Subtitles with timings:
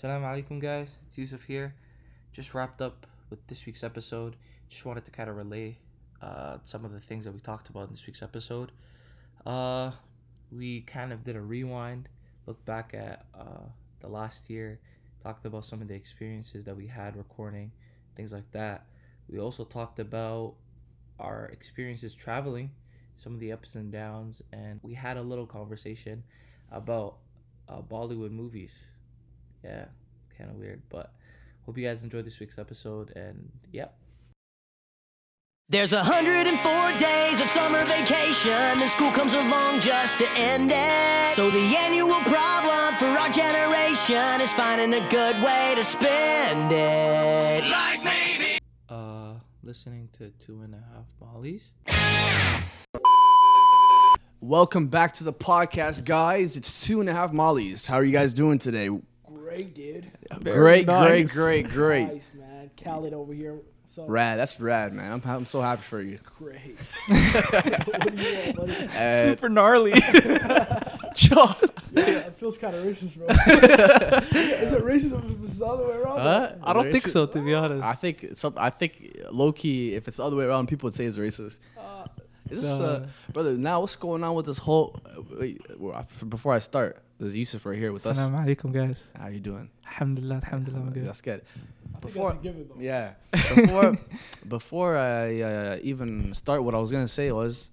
[0.00, 0.88] Assalamu alaikum, guys.
[1.06, 1.74] It's Yusuf here.
[2.32, 4.34] Just wrapped up with this week's episode.
[4.70, 5.76] Just wanted to kind of relay
[6.22, 8.72] uh, some of the things that we talked about in this week's episode.
[9.44, 9.90] Uh,
[10.50, 12.08] we kind of did a rewind,
[12.46, 13.66] looked back at uh,
[14.00, 14.80] the last year,
[15.22, 17.70] talked about some of the experiences that we had recording,
[18.16, 18.86] things like that.
[19.28, 20.54] We also talked about
[21.18, 22.70] our experiences traveling,
[23.16, 26.22] some of the ups and downs, and we had a little conversation
[26.72, 27.16] about
[27.68, 28.86] uh, Bollywood movies.
[29.64, 29.86] Yeah,
[30.36, 31.12] kind of weird, but
[31.66, 33.10] hope you guys enjoyed this week's episode.
[33.16, 33.94] And yep,
[35.68, 41.36] There's 104 days of summer vacation, and school comes along just to end it.
[41.36, 47.70] So the annual problem for our generation is finding a good way to spend it.
[47.70, 48.58] Like maybe.
[48.88, 51.72] uh, listening to two and a half mollies.
[54.42, 56.56] Welcome back to the podcast, guys.
[56.56, 57.86] It's two and a half mollies.
[57.86, 58.88] How are you guys doing today?
[59.50, 60.06] Great, dude.
[60.44, 61.34] great, nice.
[61.34, 62.06] great, great, great.
[62.06, 62.70] Nice, man.
[62.80, 63.58] Khaled over here.
[63.84, 64.38] So Rad.
[64.38, 65.10] That's rad, man.
[65.10, 66.20] I'm, I'm so happy for you.
[66.38, 66.78] great.
[67.08, 68.86] what you want, buddy?
[68.96, 69.90] Uh, Super gnarly.
[71.16, 71.52] Joe.
[71.90, 73.26] Yeah, it feels kind of racist, bro.
[73.26, 76.20] Is it racist if it's the other way around?
[76.20, 76.52] Huh?
[76.62, 77.82] I don't think so, to be honest.
[77.82, 78.54] I think some.
[78.56, 81.58] I think low key, if it's the other way around, people would say it's racist.
[81.76, 82.06] Uh,
[82.50, 83.52] Is this, uh, brother?
[83.56, 85.00] Now, what's going on with this whole?
[85.06, 88.18] Uh, wait, well, before I start, there's Yusuf right here with us.
[88.18, 89.04] Assalamu alaikum, guys.
[89.18, 89.70] How you doing?
[89.86, 91.04] Alhamdulillah, alhamdulillah, I'm good.
[91.06, 91.42] That's good.
[92.00, 92.80] Before- that's a given, though.
[92.80, 93.12] Yeah.
[93.32, 93.98] Before
[94.48, 97.70] before I uh, even start, what I was gonna say was,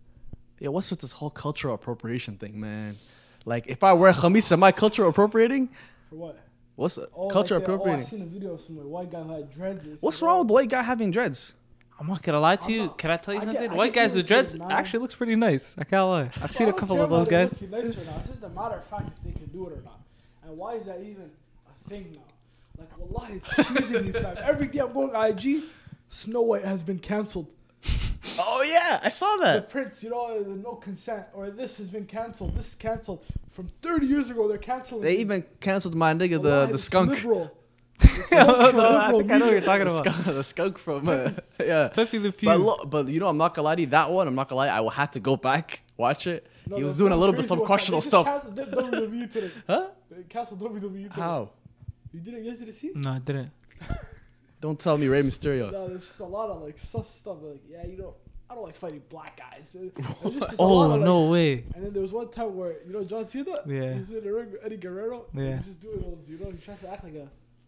[0.59, 2.97] yeah, what's with this whole cultural appropriation thing, man?
[3.45, 5.69] Like, if I wear khamis, am I cultural appropriating?
[6.09, 6.39] For what?
[6.75, 9.31] What's Oh, culture like the- Oh, I seen a video of some white guy who
[9.34, 9.88] had dreads.
[10.02, 10.28] What's stuff.
[10.28, 11.53] wrong with white guy having dreads?
[12.00, 12.86] I'm not gonna lie to I'm you.
[12.86, 13.72] not- Can I tell you I something?
[13.72, 15.76] I White guys with dreads actually looks pretty nice.
[15.78, 16.30] I can't lie.
[16.42, 17.52] I've seen a couple of those guys.
[17.62, 18.20] nice or not.
[18.20, 20.00] It's just a matter of fact if they can do it or not.
[20.45, 21.31] And why is that even
[21.86, 22.22] a thing now?
[22.80, 24.38] Like, wallahi, it's cheesing me, fam.
[24.44, 25.64] Every day I'm going IG,
[26.09, 27.48] Snow White has been cancelled.
[28.40, 29.56] Oh yeah, I saw that.
[29.56, 32.56] the prince, you know, the no consent, or this has been canceled.
[32.56, 34.47] This is canceled from 30 years ago.
[34.47, 35.02] They're canceling.
[35.02, 37.09] They even canceled my nigga the the skunk.
[37.09, 37.52] Liberal.
[38.31, 40.05] I think I know what you're talking about.
[40.05, 41.88] skunk, the skunk from uh, yeah.
[41.89, 42.50] Pepe Le Pew.
[42.50, 43.88] But look, but you know, I'm not gonna lie to you.
[43.88, 44.67] That one, I'm not gonna lie.
[44.67, 46.47] I will have to go back watch it.
[46.67, 48.25] No, he was doing a little bit crazy some questionable stuff.
[48.25, 49.51] canceled WWE today.
[49.67, 49.88] Huh?
[50.11, 51.07] They canceled WWE today.
[51.11, 51.50] How?
[52.13, 52.91] You didn't yesterday see?
[52.94, 53.51] No, I didn't.
[54.59, 55.72] Don't tell me Rey Mysterio.
[55.72, 57.38] No, there's just a lot of like sus stuff.
[57.41, 58.16] Like, yeah, you know,
[58.50, 59.75] I don't like fighting black guys.
[59.75, 61.63] It- There's just, there's lot Oh of, like- no way.
[61.75, 63.56] And then there was one time where you know John Cena.
[63.66, 63.94] Yeah.
[63.94, 65.25] He's in the ring with Eddie Guerrero.
[65.33, 65.57] Yeah.
[65.57, 66.29] He's just doing those.
[66.29, 67.27] You know, he tries to act like a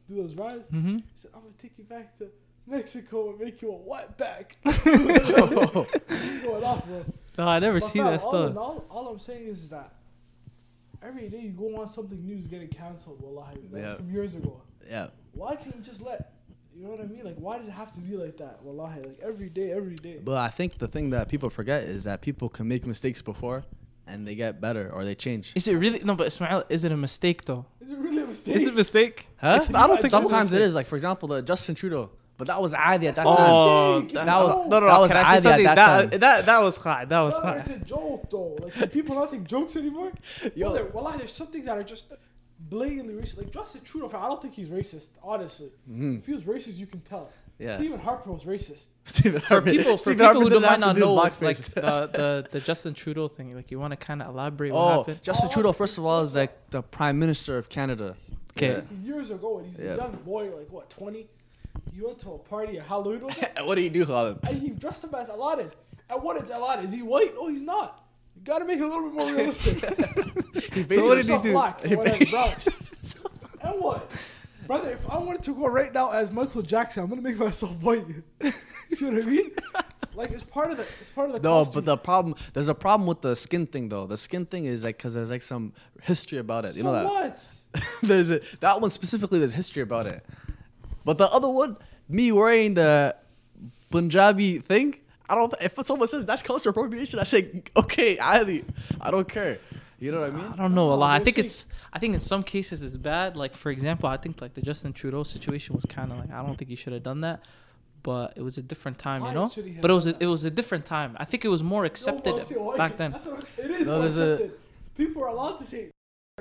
[0.10, 0.64] do those rides.
[0.72, 0.98] Mm-hmm.
[0.98, 2.28] He said, "I'm gonna take you back to
[2.68, 5.88] Mexico and make you a wetback." Oh.
[6.44, 7.06] Going off, bro.
[7.38, 8.58] No, I never But see fam, that all stuff.
[8.58, 9.94] all, all I'm saying is that
[11.02, 13.22] every day you go on something new is getting canceled.
[13.22, 13.96] Wallahi, that's Yeah.
[13.96, 14.62] from years ago.
[14.90, 15.08] yeah.
[15.34, 16.34] Why can't you just let?
[16.76, 17.24] You know what I mean?
[17.26, 18.64] Like, why does it have to be like that?
[18.64, 20.20] Wallahi, like every day, every day.
[20.24, 23.64] But I think the thing that people forget is that people can make mistakes before
[24.10, 25.54] and they get better or they change.
[25.56, 26.16] Is it really no?
[26.16, 27.66] But Ismail, is it a mistake though?
[27.82, 28.56] Is it really a mistake?
[28.56, 29.28] Is it a mistake?
[29.38, 29.60] Huh?
[29.62, 30.68] It's- I don't think Sometimes it mistake.
[30.68, 30.76] is.
[30.76, 32.12] Like, for example, the Justin Trudeau.
[32.38, 34.04] But that was Adi at that Oh, time.
[34.04, 34.14] mistake.
[34.16, 35.00] that, That was- no, no, that no.
[35.02, 35.66] was Can I say Adi at something?
[35.66, 36.20] that That, time.
[36.20, 37.06] that, that was high.
[37.06, 38.58] That was No, it's a joke though.
[38.62, 40.12] Like, do people not take jokes anymore?
[40.44, 40.50] Yo.
[40.56, 42.14] Yo, there, wallahi, there's some things that are just
[42.60, 43.38] blatantly racist.
[43.40, 45.10] Like Justin Trudeau, I don't think he's racist.
[45.22, 46.16] Honestly, mm-hmm.
[46.18, 47.30] if he was racist, you can tell.
[47.60, 47.78] Yeah.
[47.78, 48.86] Stephen Harper was racist.
[49.06, 51.50] Stephen For Harper- people, for Stephen people Harper who didn't might not know, like the,
[51.76, 55.22] the the Justin Trudeau thing, like you want to kind of elaborate what Oh, happened.
[55.24, 58.16] Justin Oh, Trudeau, first of all, is like the Prime Minister of Canada.
[58.58, 58.82] Okay.
[59.04, 59.94] Years ago, when he's Yeah.
[59.94, 61.28] a young boy, like what, 20,
[61.94, 63.52] he went to a party at Halloween, was it?
[63.66, 64.40] what do you do, Khalid?
[64.48, 65.70] and he dressed him as Aladdin.
[66.10, 66.86] And what is Aladdin?
[66.86, 67.34] Is he white?
[67.36, 68.04] No, he's not.
[68.36, 69.80] You gotta make it a little bit more realistic.
[69.80, 71.52] So what did he do?
[71.52, 72.52] Black, or whatever, brown.
[73.62, 74.32] and what?
[74.70, 77.72] Brother, if I wanted to go right now as Michael Jackson, I'm gonna make myself
[77.82, 78.06] white.
[78.92, 79.50] See what I mean?
[80.14, 81.74] Like it's part of the it's part of the No, costume.
[81.82, 84.06] but the problem, there's a problem with the skin thing, though.
[84.06, 86.76] The skin thing is like, because there's like some history about it.
[86.76, 87.40] You so know that?
[87.74, 87.84] what?
[88.04, 90.24] there's a, that one specifically, there's history about it.
[91.04, 91.76] But the other one,
[92.08, 93.16] me wearing the
[93.90, 98.66] Punjabi thing, I don't, if someone says that's cultural appropriation, I say, okay, Ali,
[99.02, 99.58] I don't care.
[100.00, 100.46] You know what I mean?
[100.54, 101.20] I don't know a lot.
[101.20, 101.66] I think it's.
[101.92, 103.36] I think in some cases it's bad.
[103.36, 106.46] Like for example, I think like the Justin Trudeau situation was kind of like I
[106.46, 107.46] don't think he should have done that,
[108.04, 109.50] but it was a different time, you know.
[109.50, 111.18] should he have But it was a, it was a different time.
[111.20, 113.12] I think it was more accepted No, but I'm saying, why- back then.
[113.12, 114.52] That's what it is No, more there's a-
[114.96, 115.90] People are allowed to say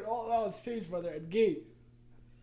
[0.06, 1.58] all out on stage, brother, and gay.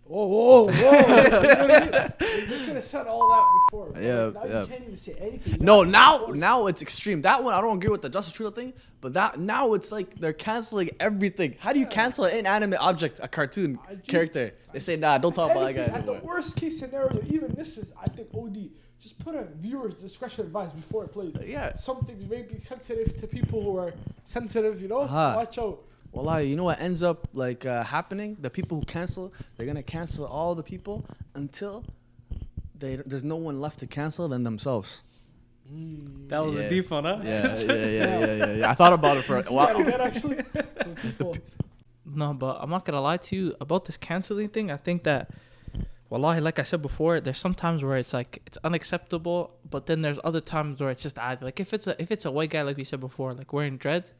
[0.07, 0.71] Whoa, whoa, whoa!
[0.71, 2.65] you know what I mean?
[2.65, 3.91] Could have said all that before.
[3.99, 4.61] Yeah, now yeah.
[4.61, 5.65] you can't even say anything.
[5.65, 7.23] No, now now it's extreme.
[7.23, 10.15] That one I don't agree with the Justin Trudeau thing, but that now it's like
[10.19, 11.55] they're canceling everything.
[11.57, 14.53] How do you cancel an inanimate object, a cartoon I character?
[14.73, 17.79] They say nah, don't talk about that guy At the worst case scenario, even this
[17.79, 18.69] is, I think, OD.
[18.99, 21.35] Just put a viewer's discretion advice before it plays.
[21.43, 21.75] Yeah.
[21.75, 23.93] Some things may be sensitive to people who are
[24.23, 24.99] sensitive, you know?
[24.99, 25.33] Uh-huh.
[25.35, 25.83] Watch out.
[26.15, 28.37] Well, you know what ends up like uh, happening?
[28.39, 31.83] The people who cancel, they're gonna cancel all the people until
[32.77, 35.01] they there's no one left to cancel than themselves.
[36.27, 36.61] That was Yeah.
[36.61, 37.19] a deep one, huh?
[37.23, 38.69] Yeah, yeah, yeah, yeah, yeah, yeah.
[38.71, 39.83] I thought about it for a Yeah, while.
[39.83, 40.39] that actually.
[42.07, 44.69] No, but I'm not gonna lie to you about this canceling thing.
[44.71, 45.31] I think that,
[46.09, 50.01] wallahi, like I said before, there's some times where it's like it's unacceptable, but then
[50.01, 51.41] there's other times where it's just odd.
[51.41, 53.77] Like if it's a if it's a white guy, like we said before, like wearing
[53.77, 54.13] dreads.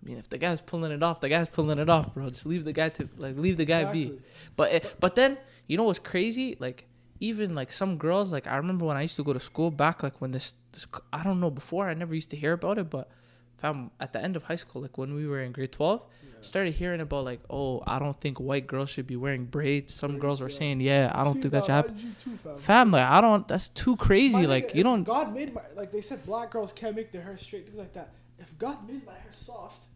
[0.00, 2.30] I mean, if the guy's pulling it off, the guy's pulling it off, bro.
[2.30, 4.18] Just leave the guy to like leave the guy be.
[4.56, 6.56] But it, but then you know what's crazy?
[6.58, 6.86] Like
[7.20, 10.02] even like some girls, like I remember when I used to go to school back,
[10.02, 12.90] like when this, this I don't know before, I never used to hear about it,
[12.90, 13.10] but
[13.56, 16.02] fam, at the end of high school, like when we were in grade twelve,
[16.40, 19.92] started hearing about like, oh, I don't think white girls should be wearing braids.
[19.92, 20.56] Some Braids, girls were yeah.
[20.56, 22.14] saying, yeah, I don't See, think that should happen.
[22.22, 22.56] Too, fam.
[22.56, 23.48] Fam, like I don't.
[23.48, 24.38] That's too crazy.
[24.38, 25.02] My Like nigga, you don't.
[25.02, 27.94] God made my like they said, black girls can't make their hair straight, things like
[27.94, 28.12] that.
[28.38, 29.87] If God made my hair soft,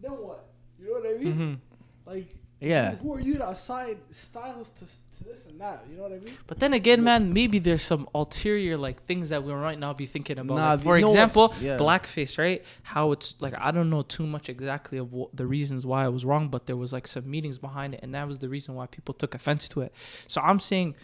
[0.00, 0.44] then what?
[0.80, 1.34] You know what I mean?
[1.34, 1.58] Mhm.
[2.06, 2.28] Like,
[2.60, 2.96] Yeah.
[2.96, 5.84] who are you to assign stylists to, to this and that?
[5.90, 6.34] You know what I mean?
[6.46, 10.06] But then again, man, maybe there's some ulterior like things that we might not be
[10.06, 10.56] thinking about.
[10.56, 11.76] Nah, Like, for you know example, yeah.
[11.76, 12.64] blackface, right?
[12.82, 16.08] How it's like I don't know too much exactly of what, the reasons why I
[16.08, 18.74] was wrong, but there was like some meetings behind it, and that was the reason
[18.74, 19.92] why people took offense to it.
[20.26, 20.94] So I'm saying,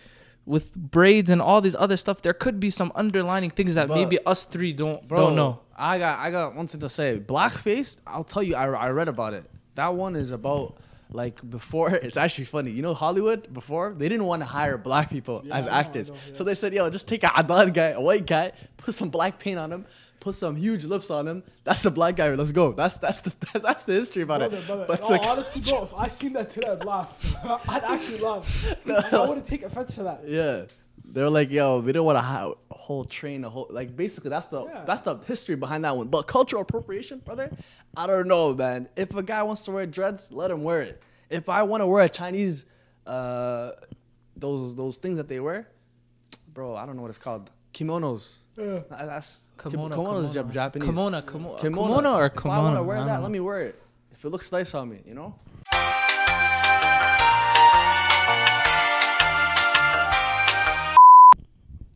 [0.47, 3.95] with braids and all these other stuff, there could be some underlining things that But-
[3.95, 5.61] maybe us three don't Bro, don't know.
[5.77, 7.19] I got I got one thing to say.
[7.19, 9.45] Blackface, I'll tell you, I, I read about it.
[9.75, 10.77] That one is about
[11.11, 11.91] like before.
[12.03, 12.71] It's actually funny.
[12.71, 15.77] You know, Hollywood before they didn't want to hire black people Yeah, as I know,
[15.77, 18.53] I actors, know, so they said, "Yo, just take a Adan guy, a white guy,
[18.77, 19.87] put some black paint on him."
[20.21, 21.43] Put some huge lips on him.
[21.65, 22.31] That's a black guy.
[22.35, 22.73] Let's go.
[22.73, 24.67] That's that's the that's the history about Brother, it.
[24.67, 27.11] brother, But oh, no, like, honestly, bro, if I seen that today, I'd laugh.
[27.69, 28.75] I'd actually laugh.
[29.13, 30.27] I wouldn't take offense to that.
[30.27, 30.65] Yeah.
[31.15, 34.47] They're like, yo, they don't want to a whole train, a whole like basically that's
[34.47, 34.85] the Yeah.
[34.85, 36.09] that's the history behind that one.
[36.09, 37.51] But cultural appropriation, brother,
[37.97, 38.89] I don't know, man.
[38.97, 41.01] If a guy wants to wear dreads, let him wear it.
[41.31, 42.67] If I want to wear a Chinese,
[43.07, 43.71] uh,
[44.37, 45.69] those those things that they wear,
[46.53, 47.49] bro, I don't know what it's called.
[47.73, 48.39] Kimonos.
[48.57, 48.81] Yeah.
[48.91, 50.53] That's Kimono, kimonos kimono.
[50.53, 50.89] Japanese.
[50.89, 51.87] Kimono, kimono, Kimono.
[51.87, 53.81] kimono or If I want to wear that, don't let me wear it.
[54.13, 55.35] If it looks nice on me, you know.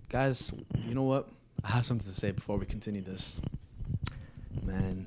[0.09, 0.53] Guys,
[0.87, 1.29] you know what?
[1.65, 3.41] I have something to say before we continue this.
[4.63, 5.07] Man,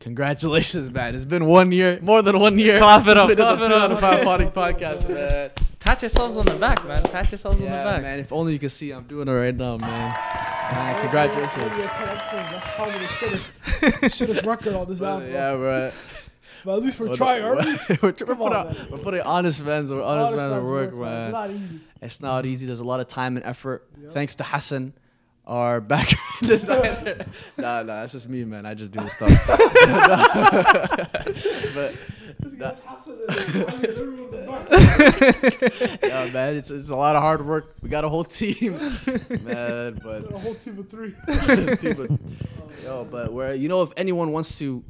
[0.00, 1.14] congratulations, man!
[1.14, 2.78] It's been one year, more than one year.
[2.78, 3.82] Clap it up, clap it up.
[3.82, 5.50] Out of Five Potting podcast, man.
[5.78, 7.02] Pat yourselves on the back, man.
[7.04, 8.02] Pat yourselves on the Yeah, back.
[8.02, 8.18] man.
[8.18, 10.10] If only you could see, I'm doing it right now, man.
[10.72, 11.54] Man, congratulations.
[11.56, 13.52] That's probably the shittest,
[14.42, 15.30] shittest record on this album.
[15.30, 15.90] Yeah, bro.
[16.64, 17.56] But at least we're trying, we're,
[18.02, 18.86] we're, putting on, out- man.
[18.90, 21.26] we're putting honest fans honest, Honest to man's work, man.
[21.26, 21.80] It's not easy.
[22.02, 22.66] It's not easy.
[22.66, 23.88] There's a lot of time and effort.
[24.00, 24.10] Yeah.
[24.10, 24.92] Thanks to Hassan,
[25.46, 27.26] our background designer.
[27.56, 28.66] nah, nah, that's just me, man.
[28.66, 29.30] I just do this stuff.
[31.74, 31.94] but
[32.40, 36.02] This guy's Hassan and everyone in the back.
[36.02, 37.74] yeah, man, it's, it's a lot of hard work.
[37.82, 38.72] We got a whole team,
[39.42, 40.00] man.
[40.02, 41.12] But a whole team of three.
[41.76, 42.10] team, but,
[42.84, 44.84] yo, but where you know if anyone wants to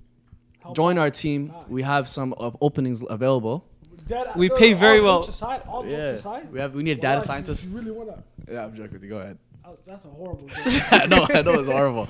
[0.74, 3.64] join our team, we have some uh, openings available.
[4.06, 5.20] Dead- We no, pay all very jokes well.
[5.28, 7.64] Aside, all Yeah, aside, we have we need a data if you- scientist.
[7.64, 8.22] if You really wanna?
[8.50, 9.08] Yeah, I'm joking with you.
[9.10, 9.38] Go ahead.
[9.64, 10.48] That's, that's a horrible.
[10.48, 10.92] joke.
[10.92, 12.08] I know, I know, it's horrible.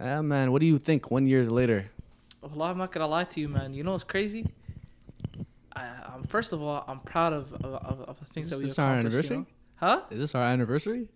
[0.00, 0.52] Yeah, man.
[0.52, 1.10] What do you think?
[1.10, 1.90] One years later.
[2.40, 3.74] Well, I'm not gonna lie to you, man.
[3.74, 4.46] You know what's crazy?
[5.74, 8.58] I, um, first of all, I'm proud of of, of, of the things Is that
[8.60, 9.30] we this our accomplished.
[9.30, 9.36] you anniversary?
[9.38, 9.46] know?
[9.76, 10.00] Huh?
[10.10, 11.08] Is this our anniversary?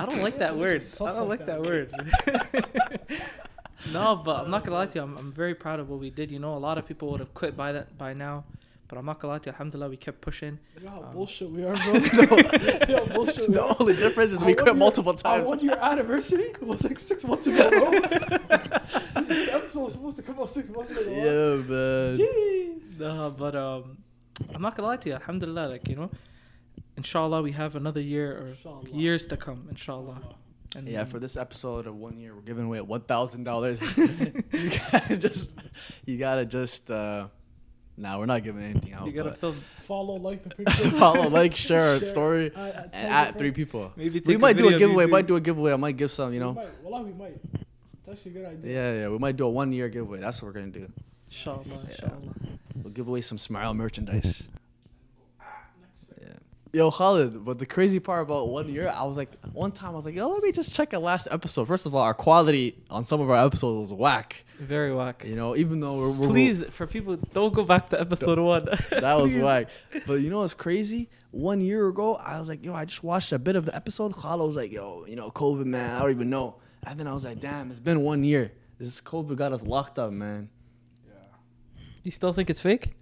[0.00, 0.82] I don't like that word.
[1.00, 1.92] I don't like that word.
[3.92, 5.02] no, but I'm not gonna lie to you.
[5.04, 6.30] I'm, I'm very proud of what we did.
[6.30, 8.44] You know, a lot of people would have quit by that by now,
[8.88, 9.52] but I'm not gonna lie to you.
[9.52, 10.58] Alhamdulillah, we kept pushing.
[10.78, 12.00] You know how Um, bullshit we are, bro.
[12.00, 12.26] See
[13.14, 13.76] bullshit The are?
[13.80, 15.46] only difference is we quit year- multiple times.
[15.48, 17.90] one year anniversary was like six months ago, bro.
[19.22, 21.10] this episode was supposed to come out six months ago.
[21.10, 22.18] Yeah, man.
[22.18, 23.00] Jeez.
[23.00, 23.98] No, but um,
[24.54, 25.14] I'm not gonna lie to you.
[25.14, 26.10] Alhamdulillah, like you know,
[26.96, 28.88] inshallah, we have another year or Inshallah.
[28.92, 29.66] years to come.
[29.70, 30.20] Inshallah.
[30.74, 33.80] And Yeah, for this episode of one year, we're giving away one thousand dollars.
[33.96, 35.50] You gotta just,
[36.04, 36.90] you gotta just.
[36.90, 37.28] uh
[37.98, 39.06] Nah, we're not giving anything out.
[39.06, 39.32] you gotta.
[39.80, 40.90] Follow, like the picture.
[40.90, 42.06] follow, like, share, Share.
[42.06, 43.90] story, Uh, uh, and your at three people.
[43.96, 45.06] Maybe We might do a giveaway.
[45.06, 45.72] Might do a giveaway.
[45.72, 46.32] I might give some.
[46.34, 46.52] You We know.
[46.52, 46.82] might.
[46.82, 47.40] Wallah, we might.
[47.54, 48.72] It's actually a good idea.
[48.74, 49.08] Yeah, yeah.
[49.08, 50.20] We might do a one year giveaway.
[50.20, 50.88] That's what we're gonna do.
[51.30, 52.20] Inshallah, inshallah.
[52.82, 54.46] We'll give away some Smile merchandise.
[56.76, 59.96] Yo, Khalid, but the crazy part about one year, I was like, one time I
[59.96, 61.66] was like, yo, let me just check a last episode.
[61.66, 64.44] First of all, our quality on some of our episodes was whack.
[64.58, 65.24] Very whack.
[65.26, 68.66] You know, even though we're, we're Please, for people, don't go back to episode one.
[68.90, 69.42] that was Please.
[69.42, 69.70] whack.
[70.06, 71.08] But you know what's crazy?
[71.30, 74.12] One year ago, I was like, yo, I just watched a bit of the episode.
[74.12, 76.56] Khalid was like, yo, you know, COVID, man, I don't even know.
[76.86, 78.52] And then I was like, damn, it's been one year.
[78.78, 80.50] This COVID got us locked up, man.
[81.06, 81.14] Yeah.
[82.04, 82.96] You still think it's fake?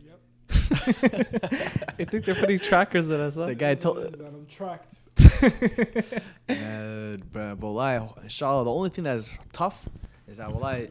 [1.02, 1.94] Yep.
[1.98, 3.36] I think they're putting trackers in us.
[3.36, 3.46] Huh?
[3.46, 3.98] The guy told.
[3.98, 4.28] it is.
[4.28, 4.94] I'm tracked.
[6.46, 9.88] Uh, but, but wallahi, inshallah, the only thing that is tough
[10.28, 10.88] is that wallahi,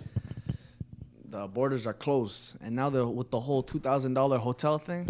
[1.25, 5.07] the borders are closed, and now the with the whole two thousand dollar hotel thing,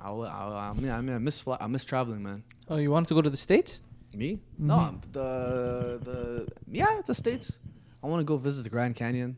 [0.00, 2.42] I, I, I mean I mean I miss I miss traveling, man.
[2.70, 3.80] Oh, you wanted to go to the states?
[4.14, 4.38] Me?
[4.58, 7.58] No, the the yeah, the states.
[8.02, 9.36] I want to go visit the Grand Canyon.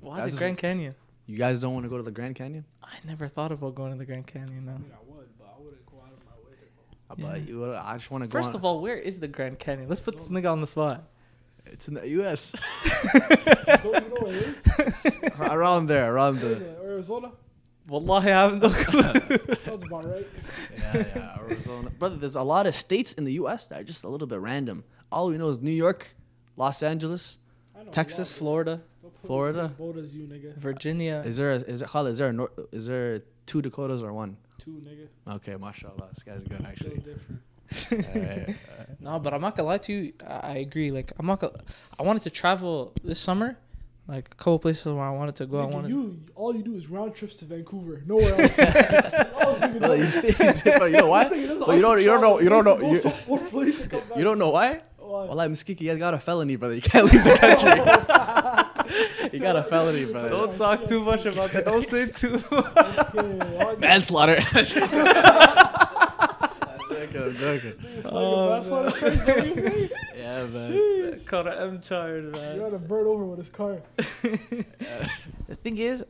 [0.00, 0.94] Why That's- the Grand Canyon?
[1.26, 2.64] You guys don't want to go to the Grand Canyon?
[2.82, 4.68] I never thought about going to the Grand Canyon.
[4.68, 7.28] I mean, I would, but I wouldn't go out of my way to go.
[7.28, 7.32] Yeah.
[7.32, 8.32] But you, I just want to go.
[8.32, 9.88] First on- of all, where is the Grand Canyon?
[9.88, 11.08] Let's put this nigga on the spot.
[11.66, 12.54] it's in the U.S.
[13.12, 14.56] Don't you know where it
[14.86, 15.40] is?
[15.40, 17.32] around there, around Is the Arizona?
[17.88, 19.38] Wallahi, I have no clue.
[19.64, 20.26] Sounds about right.
[20.76, 21.90] yeah, yeah, Arizona.
[21.90, 23.68] Brother, there's a lot of states in the U.S.
[23.68, 24.82] that are just a little bit random.
[25.12, 26.14] All we know is New York,
[26.56, 27.38] Los Angeles,
[27.78, 28.82] I know a Texas, lot, Florida,
[29.26, 29.52] bro.
[29.52, 29.58] Don't put me Florida.
[29.60, 30.56] in the same boat as you, nigga.
[30.56, 31.22] Virginia.
[31.26, 34.12] Is there a, is there Khalid, is there a nor- is there two Dakotas or
[34.12, 34.36] one?
[34.58, 35.08] Two, nigga.
[35.36, 36.96] Okay, mashallah, this guy's good Little actually.
[36.98, 37.40] different.
[38.16, 38.56] Alright,
[39.00, 40.12] No, but I'm not gonna lie to you.
[40.26, 40.90] I, I agree.
[40.90, 41.40] Like I'm not.
[41.40, 41.54] Gonna,
[41.98, 43.58] I wanted to travel this summer,
[44.06, 45.60] like a couple places where I wanted to go.
[45.60, 45.90] I wanted.
[45.90, 48.02] you, all you do is round trips to Vancouver.
[48.06, 48.58] Nowhere else.
[49.42, 51.28] All this you, does- stay, but you know why?
[51.28, 53.80] this But you don't you don't know you don't know Go you, some more place
[53.80, 54.16] and come back.
[54.18, 54.80] you don't know why?
[54.98, 55.24] Why?
[55.26, 56.74] Well, like Miskiki, he has got a felony, brother.
[56.76, 58.55] You can't leave the country.
[59.32, 60.28] he got a felony, brother.
[60.30, 61.64] Don't talk too much about that.
[61.66, 62.32] Don't say too.
[62.50, 62.76] much.
[63.14, 64.38] Okay, you Manslaughter.
[64.52, 64.64] I'm
[66.88, 67.74] joking, I'm joking.
[68.06, 69.88] Oh, like a bass on his face, don't you?
[70.16, 71.20] Yeah, man.
[71.26, 72.58] Caught an M charge, You man.
[72.58, 73.80] got to burn over with his car.
[73.98, 76.04] The thing is,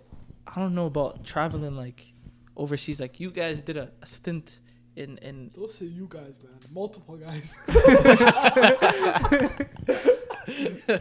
[0.47, 2.13] I don't know about traveling like
[2.57, 3.01] overseas.
[3.01, 4.61] Like you guys did a, a stint
[4.97, 5.51] in in.
[5.55, 6.55] Don't say you guys, man.
[6.73, 7.55] Multiple guys.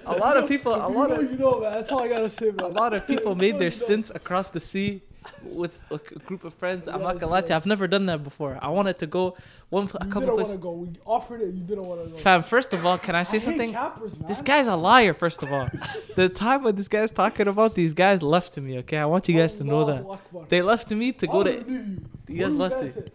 [0.06, 0.74] A lot of people.
[0.74, 1.74] A you lot know, of you know, man.
[1.74, 2.62] That's all I gotta say, man.
[2.62, 5.02] a lot of people made their stints across the sea
[5.44, 6.88] with a group of friends.
[6.88, 7.56] I'm not gonna lie to you.
[7.56, 8.58] I've never done that before.
[8.62, 9.36] I wanted to go
[9.70, 10.54] one pl- a You couple didn't want places.
[10.54, 10.72] to go.
[10.72, 11.54] We offered it.
[11.54, 12.16] You didn't want to go.
[12.18, 13.72] Fam, first of all, can I say I hate something?
[13.74, 14.28] cappers, man.
[14.28, 15.14] This guy's a liar.
[15.14, 15.70] First of all,
[16.16, 18.80] the time when this guy's talking about these guys left to me.
[18.80, 21.52] Okay, I want you guys to know that they left to me to go to.
[21.54, 22.02] you?
[22.28, 22.96] You guys left do it.
[22.96, 23.12] guys say?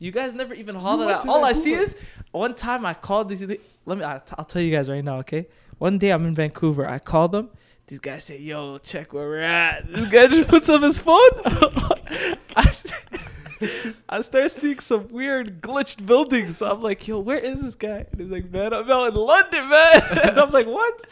[0.00, 1.94] You guys never even hollered to All I see is
[2.32, 3.42] one time I called these.
[3.86, 4.02] Let me.
[4.02, 5.18] I- I'll tell you guys right now.
[5.18, 5.46] Okay.
[5.78, 6.88] One day I'm in Vancouver.
[6.88, 7.50] I called them.
[7.86, 11.30] These guys say, "Yo, check where we're at." This guy just puts up his phone.
[14.08, 16.58] I start seeing some weird glitched buildings.
[16.58, 19.14] So I'm like, "Yo, where is this guy?" And he's like, "Man, I'm out in
[19.14, 21.04] London, man." And I'm like, "What?"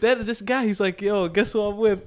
[0.00, 2.00] Then this guy, he's like, "Yo, guess who I'm with?"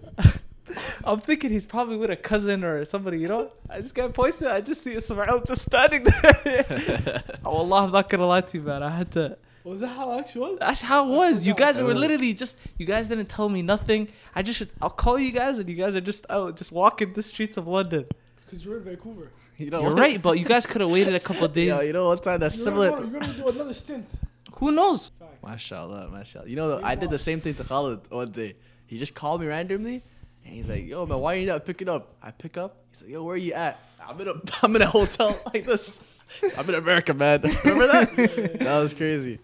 [1.04, 3.52] I'm thinking he's probably with a cousin or somebody, you know.
[3.70, 4.48] I just got posted.
[4.48, 7.24] I just see Ismail just standing there.
[7.46, 8.84] oh Allah, I'm not gonna lie to you, man.
[8.84, 9.38] I had to.
[9.64, 10.60] Was that how it actually was?
[10.60, 11.46] That's how it was.
[11.46, 11.96] You guys were Uh.
[11.96, 12.56] literally just.
[12.78, 14.08] You guys didn't tell me nothing.
[14.36, 14.60] I just.
[14.60, 17.58] Should, I'll call you guys, and you guys are just out, just walking the streets
[17.58, 18.06] of London.
[18.46, 19.30] Because you're in Vancouver.
[19.58, 20.00] You know You're what?
[20.00, 21.68] right, but you guys could have waited a couple of days.
[21.68, 22.90] Yo, you know what time that's You're similar.
[22.92, 24.06] gonna, go, you're gonna do another stint.
[24.54, 25.10] Who knows?
[25.20, 25.36] Facts.
[25.44, 26.48] Mashallah, mashallah.
[26.48, 28.56] You know, I did the same thing to Khalid one day.
[28.88, 30.02] He just called me randomly,
[30.50, 32.76] and he's like, "Yo, man, why are you not picking up?" I pick up.
[32.92, 35.66] He's like, "Yo, where are you at?" I'm in a, I'm in a hotel like
[35.66, 36.00] this.
[36.58, 37.42] I'm in America, man.
[37.66, 38.58] Remember that?
[38.60, 39.40] that was crazy.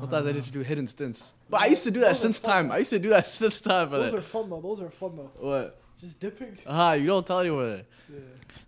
[0.00, 1.32] Sometimes I just do hidden stints.
[1.48, 2.50] But I used to do that Those are since fun.
[2.50, 2.72] time.
[2.72, 3.90] I used to do that since time.
[3.90, 4.60] Those But are fun though.
[4.60, 5.30] Those are fun though.
[5.38, 5.80] what?
[6.00, 6.58] Just dipping.
[6.66, 7.84] Ah, you don't tell anyone.
[8.12, 8.18] Yeah.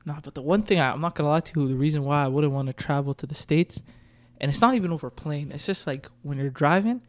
[0.04, 2.24] Nah, but the one thing I, I'm not gonna lie to you, the reason why
[2.24, 3.80] I wouldn't want to travel to the states,
[4.40, 5.50] and it's not even over plane.
[5.52, 7.00] It's just like when you're driving,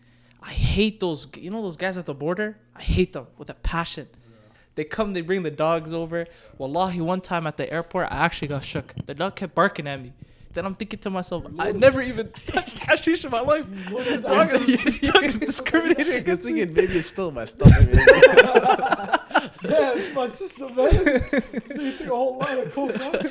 [0.41, 1.27] I hate those.
[1.37, 2.57] You know those guys at the border.
[2.75, 4.07] I hate them with a passion.
[4.75, 6.25] They come, they bring the dogs over.
[6.57, 8.93] Wallahi, one time at the airport, I actually got shook.
[9.05, 10.13] The dog kept barking at me.
[10.53, 13.65] Then I'm thinking to myself, I never even touched hashish in my life.
[13.89, 16.53] This dog is, this dog is discriminating against me.
[16.53, 17.73] thinking maybe it's still in my stomach.
[19.63, 20.91] Yeah, it's my sister, man.
[20.93, 23.29] you took a whole lot of cool huh?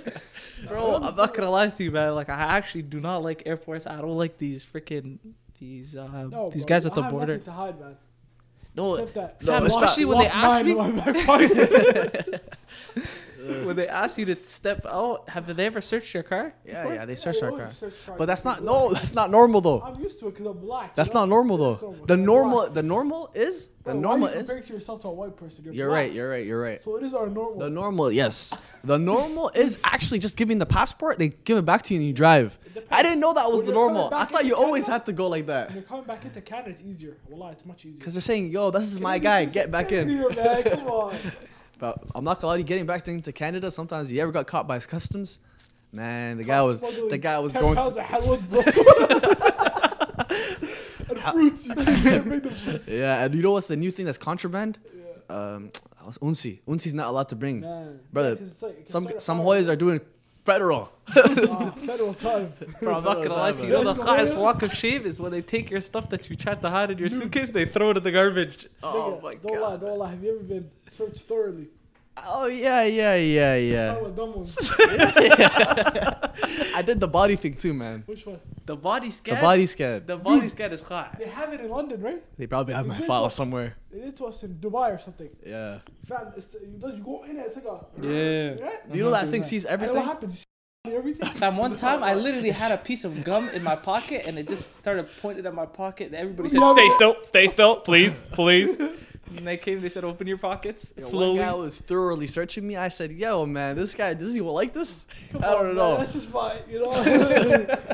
[0.66, 2.14] Bro, I'm not gonna lie to you, man.
[2.14, 3.86] Like, I actually do not like airports.
[3.86, 5.18] I don't like these freaking
[5.58, 7.38] these uh, No, these bro, guys at the border.
[7.38, 7.96] nothing to hide, man.
[8.74, 9.42] No, Except that.
[9.42, 11.26] No, fam, it's not- especially when they Lock ask mine me, in my back
[13.66, 15.28] when they ask you to step out.
[15.28, 16.54] Have they ever searched your car?
[16.64, 17.72] yeah, yeah, they Yeah, search our always car.
[17.72, 19.80] search car But that's not no, that's not normal though.
[19.82, 20.94] I'm used to it because I'm black.
[20.96, 21.20] That's you know?
[21.20, 21.86] not normal That's though.
[21.90, 22.06] normal.
[22.06, 22.74] The I'm normal, black.
[22.74, 24.48] the normal is the normal why you is.
[24.48, 25.64] comparing yourself to a white person?
[25.64, 25.98] You're, You're black.
[25.98, 26.12] right.
[26.12, 26.46] You're right.
[26.46, 26.82] You're right.
[26.82, 27.58] So it is our normal.
[27.58, 28.56] The normal, yes.
[28.84, 31.18] The normal is actually just giving the passport.
[31.18, 32.56] They give it back to you and you drive.
[32.90, 34.10] I didn't know that was When the normal.
[34.14, 35.74] I thought you always had to go like When that.
[35.74, 37.16] you're coming back into Canada, it's easier.
[37.28, 37.98] Wallah, it's much easier.
[37.98, 40.08] Because they're saying, yo, this is my guy, get back in.
[40.08, 40.62] Here, man.
[40.62, 41.14] Come on.
[41.78, 44.78] But I'm not gonna lie, getting back into Canada, sometimes you ever got caught by
[44.78, 45.38] customs?
[45.90, 47.76] Man, the guy was the guy was 10 going.
[51.32, 51.84] pounds of halwa, bro.
[51.84, 52.04] and fruits.
[52.04, 52.82] You can't bring them shit.
[52.88, 54.78] Yeah, and you know what's the new thing that's contraband?
[54.94, 55.36] Yeah.
[55.36, 55.70] Um,
[56.20, 56.60] unsi.
[56.68, 57.60] Unsi's not allowed to bring.
[57.60, 58.00] Man.
[58.12, 59.44] Brother, Yeah, 'cause it's like- it Some start some fire.
[59.44, 60.00] hoys are doing
[60.44, 60.90] federal.
[61.14, 62.52] Ah, federal time.
[62.80, 63.76] Bro, I'm not gonna lie to you.
[63.78, 66.36] You know the highest walk of shame is when they take your stuff that you
[66.36, 68.66] tried to hide in your suitcase, they throw it in the garbage.
[68.82, 70.10] Oh Nigga, my don't lie, don't lie.
[70.10, 71.68] Have you ever been searched thoroughly?
[72.16, 73.96] Oh yeah, yeah, yeah, yeah.
[76.74, 78.02] I did the body thing too, man.
[78.06, 78.38] Which one?
[78.66, 79.34] The body scan.
[79.34, 79.42] The scan.
[79.42, 80.02] body scan.
[80.06, 81.16] The body scan is hot.
[81.18, 82.22] They have it in London, right?
[82.36, 83.76] They probably have my They file did- somewhere.
[83.90, 85.30] They did to us in Dubai or something.
[85.46, 85.78] Yeah.
[86.04, 87.86] Fam, it's the, you, you go in it, it's like a.
[88.00, 88.62] Yeah.
[88.64, 88.80] Right?
[88.92, 89.44] You know that thing 100%.
[89.46, 90.44] sees And what happens?
[90.84, 91.28] You see everything?
[91.40, 94.48] Fam, one time I literally had a piece of gum in my pocket and it
[94.48, 96.06] just started pointing at my pocket.
[96.08, 98.78] And everybody said, "Stay still, stay still, please, please."
[99.36, 99.80] And they came.
[99.80, 102.76] They said, "Open your pockets Yo, slowly." One guy was thoroughly searching me.
[102.76, 105.96] I said, "Yo, man, this guy does he like this?" Come I don't man, know.
[105.98, 106.92] That's just my, you know.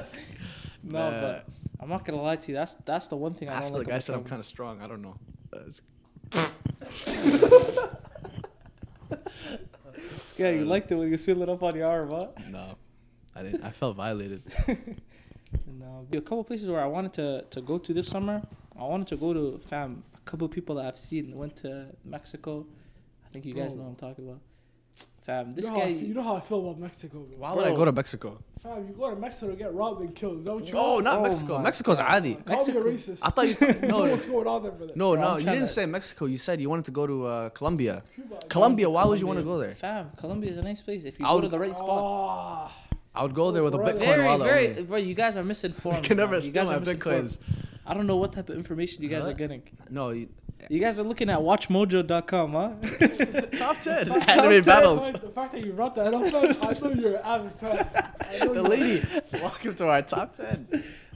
[0.83, 1.21] no, Nah.
[1.21, 1.47] but
[1.80, 2.57] I'm not gonna lie to you.
[2.57, 3.88] That's that's the one thing I don't After the like.
[3.88, 4.80] guy said I'm kind of strong.
[4.80, 5.16] I don't know.
[10.37, 12.26] Yeah, you liked it when you was feeling up on your arm, huh?
[12.50, 12.76] No,
[13.35, 13.64] I didn't.
[13.64, 14.42] I felt violated.
[14.68, 18.42] Uh, a couple places where I wanted to, to go to this summer.
[18.78, 20.02] I wanted to go to fam.
[20.29, 22.67] A couple people that I've seen went to Mexico.
[23.27, 24.41] I think you guys know what I'm talking about.
[25.23, 25.95] Fam, this you, know how I guy.
[25.95, 27.19] feel, you know how I feel about Mexico.
[27.21, 27.39] Bro.
[27.39, 28.39] Why would I go to Mexico?
[28.63, 30.41] Fam, you go to Mexico to get robbed and killed.
[30.41, 31.05] Is that what you Oh, want?
[31.05, 31.57] not Oh Mexico.
[31.57, 32.07] my Mexico's God.
[32.11, 32.35] adi.
[32.35, 32.83] Call me a Mexico.
[32.83, 33.19] racist.
[33.23, 33.57] I thought you.
[33.83, 34.93] you know No, what's going on there, brother.
[34.97, 35.29] no, Bro, no.
[35.31, 36.27] I'm You didn't say Mexico.
[36.27, 38.03] You said you wanted to go to uh, Colombia.
[38.15, 38.39] Cuba.
[38.51, 38.91] Colombia.
[38.91, 39.71] Why would you want to go there?
[39.71, 42.75] Fam, Colombia is a nice place if you I go would- to the right spots.
[43.15, 43.95] I would go there with a Right.
[43.97, 44.47] Bitcoin Very, wallet.
[44.47, 44.83] very, only.
[44.85, 44.99] bro.
[44.99, 46.05] You guys are misinformed.
[46.05, 46.43] can never man.
[46.43, 47.31] Steal my misinformed.
[47.31, 47.39] bitcoins.
[47.88, 49.30] I don't know what type of information you guys Huh?
[49.30, 49.62] are getting.
[49.90, 50.28] No, you,
[50.68, 52.71] You guys are looking at WatchMojo.com, huh?
[53.59, 54.62] top ten Top anime 10.
[54.62, 55.11] battles.
[55.12, 56.30] The fact that you brought that up, I
[56.80, 57.88] know you're an avid fan.
[58.30, 59.07] I know The you- lady,
[59.42, 60.68] welcome to our top ten.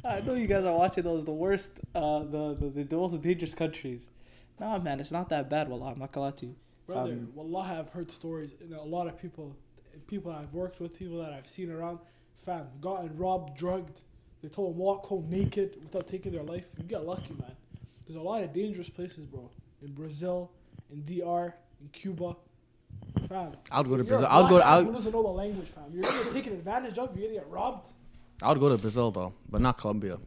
[0.05, 3.21] I know you guys are watching those the worst, uh, the, the the, the most
[3.21, 4.09] dangerous countries.
[4.59, 5.69] Nah, man, it's not that bad.
[5.69, 6.55] Wallah, I'm not gonna lie to you.
[6.87, 9.55] Brother, Um, Wallah, I've heard stories, and a lot of people,
[10.07, 11.99] people I've worked with, people that I've seen around,
[12.47, 14.01] fam, gotten robbed, drugged.
[14.43, 16.67] They told them walk home naked without taking their life.
[16.77, 17.53] You got lucky, man.
[18.07, 19.49] There's a lot of dangerous places, bro.
[19.83, 20.51] In Brazil,
[20.93, 22.37] in DR, in Cuba,
[23.29, 23.53] fam.
[23.71, 24.27] I would go to Brazil.
[24.29, 24.57] I would go.
[24.57, 25.85] black I man who would, doesn't know the language, fam.
[25.93, 27.17] You're gonna taken advantage of.
[27.17, 27.89] You're gonna get robbed.
[28.43, 30.19] I would go to Brazil though, but not Colombia.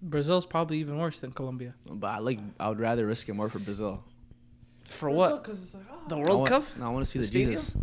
[0.00, 1.74] Brazil's probably even worse than Colombia.
[1.90, 2.38] But I like.
[2.60, 4.04] I would rather risk it more for Brazil.
[4.84, 5.44] For Brazil, what?
[5.44, 6.64] 'cause it's like, ah, The I World want- Cup?
[6.78, 7.50] No, I want to see The the, stadium?
[7.54, 7.76] Jesus.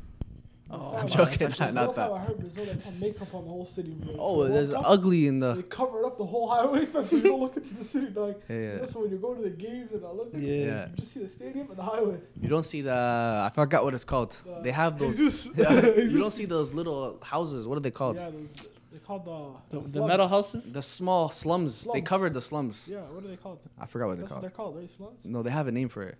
[0.71, 2.11] Oh, I'm joking, Brazil, not that.
[2.11, 4.15] I heard Brazil they put makeup on the whole city, bro.
[4.17, 5.53] Oh, the there's World ugly in the.
[5.53, 8.35] They covered up the whole highway, fam, so you don't look into the city, dog.
[8.49, 8.73] Yeah, yeah.
[8.73, 10.55] You know, so when you go to the games and the Olympics, Yeah.
[10.55, 10.87] Yeah.
[10.89, 12.17] you just see the stadium and the highway.
[12.41, 12.93] You don't see the.
[12.93, 14.31] I forgot what it's called.
[14.31, 15.17] The- They have those.
[15.17, 15.49] Jesus.
[15.55, 17.67] Yeah, you don't see those little houses.
[17.67, 18.15] What are they called?
[18.15, 20.07] Yeah, those, they called the The, the slums.
[20.07, 20.63] metal houses?
[20.71, 21.87] The small slums.
[21.93, 22.87] They covered the slums.
[22.91, 23.59] Yeah, what are they called?
[23.79, 24.43] I forgot what they're That's what called.
[24.43, 24.89] they're called, right?
[24.89, 25.25] Slums.
[25.25, 26.17] No, they have a name for it.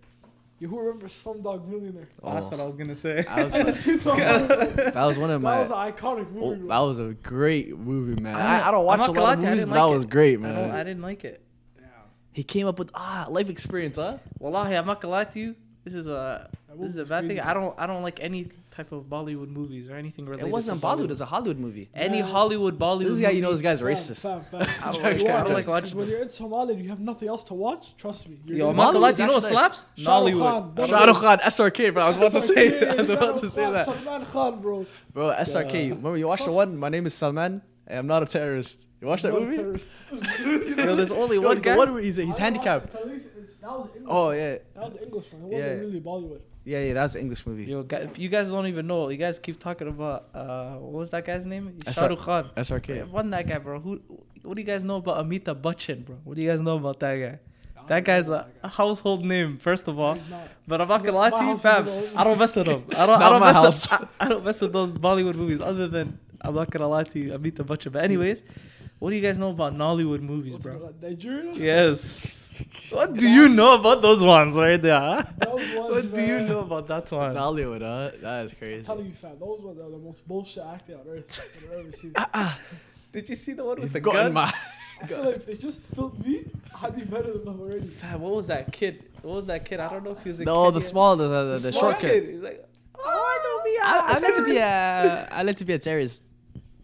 [0.58, 2.08] You who remembers Slumdog Millionaire?
[2.24, 2.52] That's Oh.
[2.52, 3.24] what I was gonna say.
[3.24, 3.54] That was,
[4.06, 5.58] that that was one of my.
[5.64, 6.62] That was an iconic movie.
[6.64, 8.36] Oh, that was a great movie, man.
[8.36, 9.94] I- I, I don't watch a lot of to I movies, didn't but that like
[9.94, 10.10] was it.
[10.10, 11.42] great, I, I didn't like it.
[12.32, 14.18] He came up with ah life experience, huh?
[14.40, 15.56] Wallahi, I'm not gonna lie to you.
[15.86, 17.40] This is a That this is a bad thing.
[17.40, 20.48] I don't I don't like any type of Bollywood movies or anything related.
[20.48, 21.12] It wasn't to Bollywood.
[21.12, 21.90] It's a Hollywood movie.
[21.94, 22.26] Any Yeah.
[22.26, 23.06] Hollywood Bollywood.
[23.06, 24.22] This guy, you know, this guy's racist.
[24.22, 24.62] Fam, fam.
[24.84, 27.00] I don't like- are I don't like watching When you're in Somalia and you have
[27.00, 28.38] nothing else to watch, trust me.
[28.46, 29.24] You're Yo, I'm gonna- not gonna lie to you.
[29.24, 29.86] You know what Bollywood's slaps?
[29.96, 30.76] Shah Rukh Nollywood.
[30.78, 32.04] Khan, Shah Rukh Khan, SRK, bro.
[32.04, 34.86] I was about to say, I was about to say that, Salman Khan, bro.
[35.14, 35.30] bro.
[35.32, 35.90] SRK.
[35.90, 36.78] Remember you watched the one?
[36.78, 37.62] My name is Salman.
[37.88, 38.88] and I'm not a terrorist.
[39.00, 39.58] You watched that Not movie?
[39.58, 39.90] terrorist.
[40.42, 41.78] Yo, there's only Yo, one the guy.
[41.78, 42.94] one where he's, he's I don't handicapped.
[42.94, 44.08] watch it, at least it's- That was English.
[44.10, 44.38] Oh one.
[44.38, 45.42] yeah, That was the English one.
[45.44, 45.80] It wasn't Yeah.
[45.86, 46.42] really Bollywood.
[46.66, 46.94] Yeah, yeah.
[46.94, 47.66] That's an English movie.
[47.66, 49.10] Yo, you guys don't even know.
[49.10, 51.78] You guys keep talking about uh, what was that guy's name?
[51.86, 52.50] SR Shah Khan.
[52.58, 53.08] SRK.
[53.08, 53.80] Wasn't that guy, bro?
[53.80, 54.02] Who?
[54.42, 56.18] What do you guys know about Amitabh Bachchan, bro?
[56.24, 57.40] What do you guys know about that guy?
[57.88, 60.16] That guy's a household name, first of all.
[60.16, 60.50] Not.
[60.68, 61.88] But I'm not gonna lie to you, fam.
[62.16, 62.84] I don't mess with him.
[62.96, 63.22] I don't.
[63.22, 63.92] I don't my mess with.
[63.92, 64.10] house.
[64.20, 65.62] I, I don't mess with those Bollywood movies.
[65.62, 67.92] Other than I'm not gonna lie to you, Amitabh Bachchan.
[67.92, 68.44] But anyways,
[69.00, 70.80] what do you guys know about Nollywood movies, What's bro?
[70.80, 71.54] called, Nigeria?
[71.54, 72.54] Yes.
[72.90, 74.98] What do you know about those ones right there?
[75.00, 75.24] huh?
[75.40, 77.36] Those ones, What do you know about that one?
[77.36, 78.12] Hollywood, huh?
[78.22, 78.54] That is crazy.
[78.54, 78.84] I'm crazy.
[78.86, 82.14] telling you, fam, those were the, the most bullshit acting on earth I've ever seen.
[82.16, 82.60] Ah, ah.
[83.12, 84.28] Did you see the one with the Got gun?
[84.28, 84.54] in my-
[85.02, 86.46] I feel like if they just filmed me,
[86.82, 87.86] I'd be better than them already.
[87.88, 89.04] Fam, what was that kid?
[89.22, 89.82] What was that kid?
[89.82, 90.88] I don't know if he was a No, kid the yet.
[90.88, 92.30] small, the the, the, small short kid.
[92.30, 92.66] He's like,
[92.98, 93.78] Oh, I know me.
[93.84, 95.28] I, I meant to be a.
[95.30, 96.22] I meant to be a terrorist.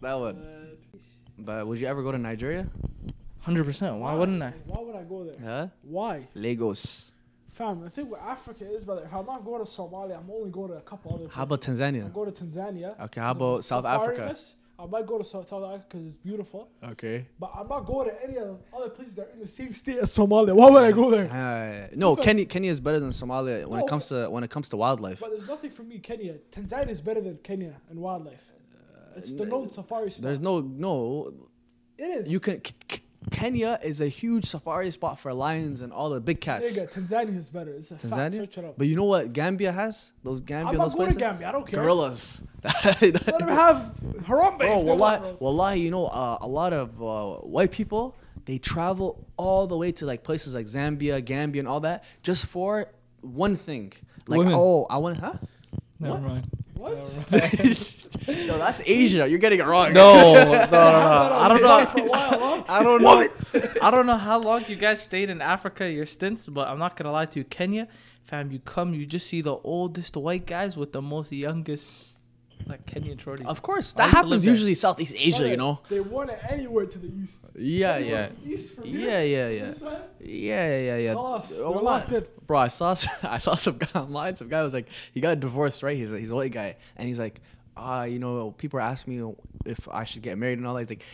[0.02, 0.36] That one.
[0.36, 0.51] Uh,
[1.44, 2.66] But would you ever go to Nigeria?
[3.40, 3.96] Hundred percent.
[3.96, 4.52] Why wouldn't I?
[4.66, 5.34] Why would I go there?
[5.44, 5.66] Huh?
[5.82, 6.28] Why?
[6.34, 7.10] Lagos.
[7.50, 10.50] Fam, the thing with Africa is, brother, if I'm not going to Somalia, I'm only
[10.50, 11.34] going to a couple other places.
[11.36, 12.04] How about Tanzania?
[12.04, 12.14] I'll Tanzania?
[12.14, 13.00] go to Tanzania.
[13.04, 14.36] Okay, how 'cause of about the South Africa?
[14.78, 16.68] I might go to South, South Africa because it's beautiful.
[16.82, 17.26] Okay.
[17.38, 19.74] But I'm not going to any of the other places that are in the same
[19.74, 20.54] state as Somalia.
[20.56, 21.30] Why would I go there?
[21.30, 24.28] Uh, no, If I- Kenya, Kenya is better than Somalia when No, it comes to
[24.30, 25.20] when it comes to wildlife.
[25.20, 26.36] But there's nothing for me, Kenya.
[26.50, 28.42] Tanzania is better than Kenya in wildlife.
[29.16, 30.22] It's the known safari spot.
[30.22, 31.32] There's no no.
[31.98, 32.28] It is.
[32.28, 32.60] You can.
[32.60, 32.98] K- K-
[33.30, 36.76] Kenya is a huge safari spot for lions and all the big cats.
[36.76, 37.70] Nigga, Tanzania is better.
[37.72, 38.12] It's a fact.
[38.12, 38.36] Tanzania.
[38.38, 38.74] Search it up.
[38.76, 40.12] But you know what Gambia has?
[40.24, 41.18] Those Gambia, I'm not those going to.
[41.18, 41.48] Gambia.
[41.48, 41.80] I don't care.
[41.80, 42.42] Gorillas.
[43.00, 44.58] Let them have Harambe.
[44.58, 45.36] Bro, if they want, wallahi, bro.
[45.38, 49.92] wallahi, you know, uh, a lot of uh, white people they travel all the way
[49.92, 52.88] to like places like Zambia, Gambia, and all that just for
[53.20, 53.92] one thing.
[54.26, 54.54] Like, Women.
[54.56, 55.34] oh, I want, huh?
[56.00, 56.22] Never What?
[56.22, 56.50] mind.
[56.74, 56.96] What?
[58.28, 59.28] no, that's Asia.
[59.28, 59.92] You're getting it wrong.
[60.02, 60.78] No, no, no, no.
[60.78, 62.08] I don't know.
[62.08, 62.62] While, huh?
[62.68, 63.28] I don't know.
[63.82, 66.96] I don't know how long you guys stayed in Africa, your stints, but I'm not
[66.96, 67.88] gonna lie to you, Kenya,
[68.22, 68.50] fam.
[68.50, 71.92] You come, you just see the oldest white guys with the most youngest,
[72.72, 73.46] like Kenyan shorties.
[73.46, 74.52] Of course, that used to happens there.
[74.52, 75.36] usually Southeast Asia.
[75.38, 75.80] Brother, You know.
[75.88, 77.38] They want it anywhere to the east.
[77.56, 79.64] Yeah, Anywhere yeah, East from yeah, here, yeah, yeah.
[79.66, 81.14] this side, Yeah, yeah, yeah, yeah.
[81.16, 82.24] Oh, locked in.
[82.46, 84.36] Bro, I saw s- I saw some guy online.
[84.36, 85.96] Some guy was like, he got divorced, right?
[85.96, 87.40] He's a, he's a white guy, and he's like,
[87.76, 89.34] ah, you know, people are asking me
[89.66, 90.80] if I should get married and all that.
[90.80, 91.06] He's like,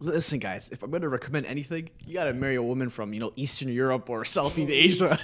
[0.00, 3.32] listen, guys, if I'm gonna recommend anything, you gotta marry a woman from you know
[3.36, 5.18] Eastern Europe or Southeast Asia.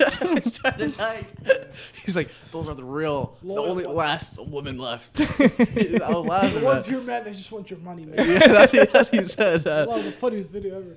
[0.98, 1.24] I.
[2.04, 3.96] He's like, those are the real, the only ones.
[3.96, 5.20] last woman left.
[5.20, 6.60] I was laughing.
[6.60, 8.28] The ones here, man, they just want your money, man.
[8.28, 9.64] Yeah, that's, what- that's he said.
[9.64, 10.96] That Uh, was the funniest video ever.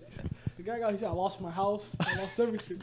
[0.57, 2.81] The guy got, he said, I lost my house, I lost everything.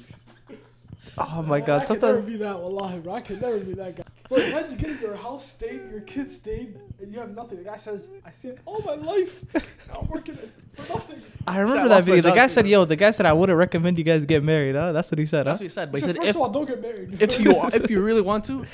[1.18, 1.82] oh my God!
[1.82, 3.14] I god, could never sometimes be that, wallahi, bro.
[3.14, 4.02] I could never be that guy.
[4.28, 7.58] Bro, you get your house stayed, your kids stayed, and you have nothing.
[7.58, 9.44] The guy says, I saved all my life.
[9.88, 10.36] Now I'm working
[10.72, 11.20] for nothing.
[11.46, 12.22] I remember I that video.
[12.22, 14.92] The guy said, "Yo, the guy said I wouldn't recommend you guys get married." Huh?
[14.92, 15.46] That's what he said.
[15.46, 15.62] that's Huh?
[15.62, 15.92] what he said.
[15.92, 17.20] But he So said, first if of all, don't get married.
[17.20, 18.64] if you if you really want to,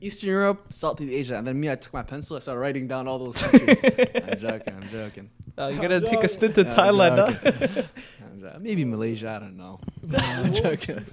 [0.00, 3.06] Eastern Europe, Southeast Asia, and then me, I took my pencil, I started writing down
[3.06, 3.78] all those countries.
[4.16, 5.30] I'm joking, I'm joking.
[5.56, 7.16] Uh, you're gonna take a stint in Yeah, I'm Thailand.
[7.62, 7.82] Huh?
[8.56, 8.62] I'm.
[8.64, 9.78] Maybe Malaysia, I don't know.
[10.18, 11.06] I'm joking.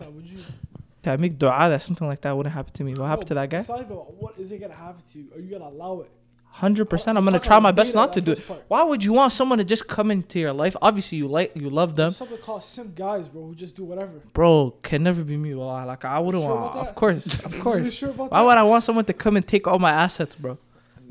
[1.04, 2.94] Would you, I make dua that something like that wouldn't happen to me.
[2.94, 3.60] What happened to that guy?
[3.60, 5.26] Besides, what is it gonna happen to you?
[5.36, 6.12] Are you gonna allow it?
[6.54, 7.18] Hundred percent.
[7.18, 8.46] I'm gonna try my best not to do it.
[8.46, 8.64] part.
[8.68, 10.76] Why would you want someone to just come into your life?
[10.82, 13.86] Obviously, you like, you love them, There's something called simp guys, bro, who just do
[13.86, 14.12] whatever.
[14.34, 14.72] bro.
[14.84, 15.54] Can never be me.
[15.56, 16.76] Well, like I wouldn't Sure want.
[16.76, 17.94] Of course, of course.
[17.94, 18.42] sure Why that?
[18.46, 20.58] would I want someone to come and take all my assets, bro?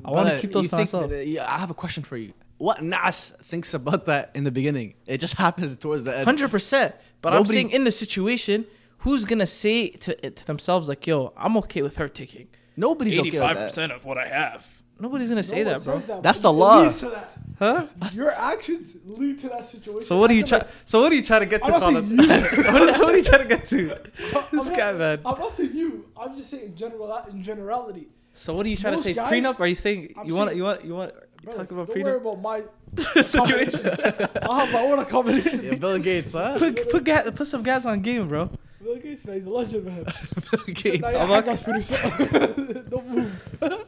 [0.04, 1.08] I want to keep those you to think myself.
[1.10, 2.32] that- yeah, I have a question for you.
[2.58, 4.92] What Nas thinks about that in the beginning?
[5.06, 6.26] It just happens towards the end.
[6.26, 6.94] Hundred percent.
[7.22, 8.66] But I'm Nobody- saying in the situation,
[9.00, 13.22] who's gonna say to to themselves like, "Yo, I'm okay with her taking Nobody's okay
[13.22, 13.68] with eighty-five that.
[13.68, 14.82] percent of what I have"?
[14.98, 15.98] Nobody's gonna say No that, bro.
[15.98, 16.80] that, That's the law.
[16.82, 17.32] leads to that.
[17.58, 17.86] Huh?
[18.12, 20.02] Your actions lead to that situation.
[20.06, 20.64] So what are you trying?
[20.84, 22.16] So what are you trying to get to, I'm not Colin?
[22.18, 22.64] saying you.
[22.72, 23.78] what, is, what are you trying to get to?
[23.96, 25.20] I'm This not- guy, man.
[25.24, 26.06] I'm not saying you.
[26.18, 28.08] I'm just saying in general in generality.
[28.34, 29.14] So what are you trying Most to say?
[29.14, 29.58] guys- prenup?
[29.60, 32.02] Are you saying I'm you want saying- you want you want Bro, talk about don't
[32.02, 32.62] worry prenup about my
[33.22, 33.80] situation?
[33.86, 35.60] I have my own accommodation.
[35.62, 36.56] Yeah, Bill Gates, huh?
[36.58, 38.50] put put gas, put some gas on game, bro.
[38.82, 40.04] Bill Gates, man, he's a legend, man.
[40.50, 41.02] Bill Gates.
[41.02, 43.58] Now, yeah, I'm I not- got Spirit Don't move.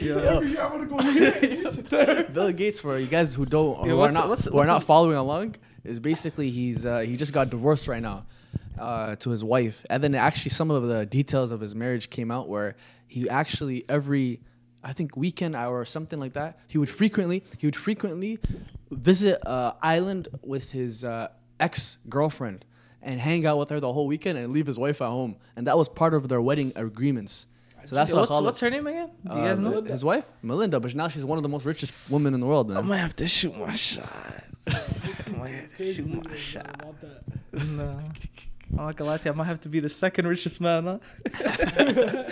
[0.00, 0.14] Yeah.
[0.14, 1.38] Every year I'm gonna go here.
[1.42, 2.24] You sit there.
[2.24, 4.66] Bill Gates, for you guys who don't, Yeah, who are what's- not, what's- who are
[4.66, 8.24] not following along, is basically he's uh, he just got divorced right now
[8.78, 12.30] uh, to his wife, and then actually some of the details of his marriage came
[12.30, 12.76] out where
[13.08, 14.40] he actually every
[14.84, 18.38] I think weekend or something like that he would frequently he would frequently
[18.90, 22.64] visit uh, island with his uh, ex girlfriend
[23.08, 25.66] and hang out with her the whole weekend and leave his wife at home, and
[25.66, 27.46] that was part of their wedding agreements.
[27.86, 29.10] So that's what's, call what's her name again?
[29.24, 29.80] Do you Uh, guys know?
[29.82, 32.70] his wife, Melinda, but now she's one of the most richest women in the world,
[32.70, 32.86] I man.
[32.86, 34.12] might have to shoot my shot.
[34.66, 36.68] I might have to shoot my shot.
[36.74, 37.22] about that.
[37.66, 37.98] No.
[38.78, 39.32] I'm not gonna lie to you.
[39.32, 40.98] I might have to be the second richest man, huh?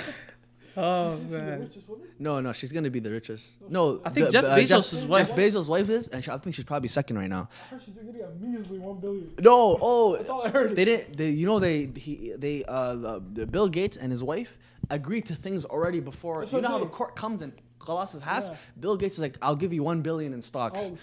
[0.82, 1.60] oh She's the man.
[1.60, 2.06] richest woman?
[2.18, 3.58] No, no, she's gonna be the richest.
[3.70, 6.30] No, I think the- Jeff uh, Bezos' Jeff, wife- Jeff Bezos' wife is, and she,
[6.30, 7.48] I think she's probably second right now.
[7.66, 9.32] I heard she's getting a measly one billion.
[9.40, 10.76] No, oh, That's all I heard.
[10.76, 11.16] they didn't.
[11.16, 14.58] They, you know, they he they uh the, the Bill Gates and his wife
[14.90, 16.40] agreed to things already before.
[16.40, 18.44] That's you know I'm how the court comes and collapses half.
[18.44, 18.54] Yeah.
[18.80, 20.98] Bill Gates is like, I'll give you one billion in stocks Oh,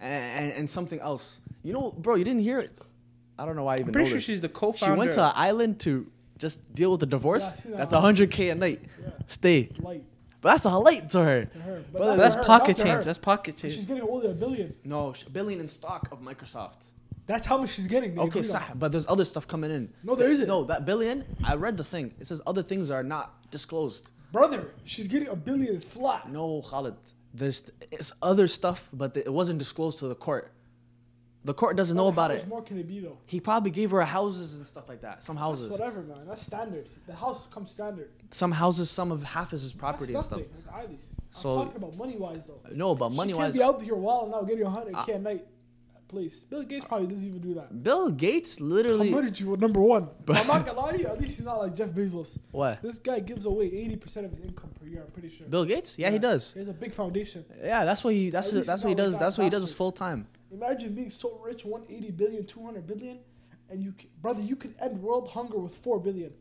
[0.00, 1.40] and, and and something else.
[1.62, 2.70] You know, bro, you didn't hear it.
[3.38, 3.88] I don't know why I even.
[3.88, 4.24] I'm pretty know sure this.
[4.24, 4.94] she's the She co-founder.
[4.94, 6.06] She went to an island to
[6.38, 7.54] just deal with the divorce.
[7.64, 8.80] Yeah, that that's hundred k a night.
[9.02, 9.10] Yeah.
[9.26, 10.04] Stay, light
[10.46, 11.44] but that's a light to her.
[11.46, 11.82] to her.
[11.92, 13.04] But That's her, pocket change.
[13.04, 13.74] That's pocket change.
[13.74, 14.74] She's getting only a billion.
[14.84, 16.84] No, sh- billion in stock of Microsoft.
[17.26, 18.14] That's how much she's getting.
[18.14, 19.92] they Okay, sah, but there's other stuff coming in.
[20.04, 20.46] No, there isn't.
[20.46, 21.24] No, that billion.
[21.42, 22.14] I read the thing.
[22.20, 24.08] It says other things are not disclosed.
[24.30, 26.30] Brother, she's getting a billion flat.
[26.30, 26.94] No, Khalid.
[27.34, 30.52] There's it's other stuff, but it wasn't disclosed to the court.
[31.46, 32.48] The court doesn't know about How about much it.
[32.48, 33.18] more can it be though?
[33.26, 35.22] He probably gave her houses and stuff like that.
[35.24, 35.68] Some houses.
[35.68, 36.26] That's whatever, man.
[36.26, 36.88] That's standard.
[37.06, 38.10] The house comes standard.
[38.32, 40.40] some houses, some of half is his property and stuff.
[40.40, 40.66] That's.
[40.76, 40.98] I'm
[41.30, 42.60] So- talking about money wise though.
[42.72, 45.18] No, but money she wise, can't be out here wild now getting a hundred a
[45.18, 45.46] night.
[46.08, 47.82] Please, Bill Gates probably doesn't even do that.
[47.82, 49.10] Bill Gates literally.
[49.10, 50.08] Literally with you with number one.
[50.24, 51.06] But I'm not gonna lie to you.
[51.08, 52.38] At least he's not like Jeff Bezos.
[52.52, 52.80] what?
[52.80, 55.02] This guy gives away 80 percent of his income per year.
[55.04, 55.46] I'm pretty sure.
[55.48, 55.98] Bill Gates?
[55.98, 56.52] Yeah, he does.
[56.54, 57.44] He has a big foundation.
[57.62, 58.30] Yeah, that's what he.
[58.30, 59.12] That's At least that's what he does.
[59.14, 60.28] that That's what he does his full time.
[60.56, 63.18] Imagine being so rich, 180 billion, 200 billion,
[63.68, 66.32] and you, c- brother, you could end world hunger with four billion.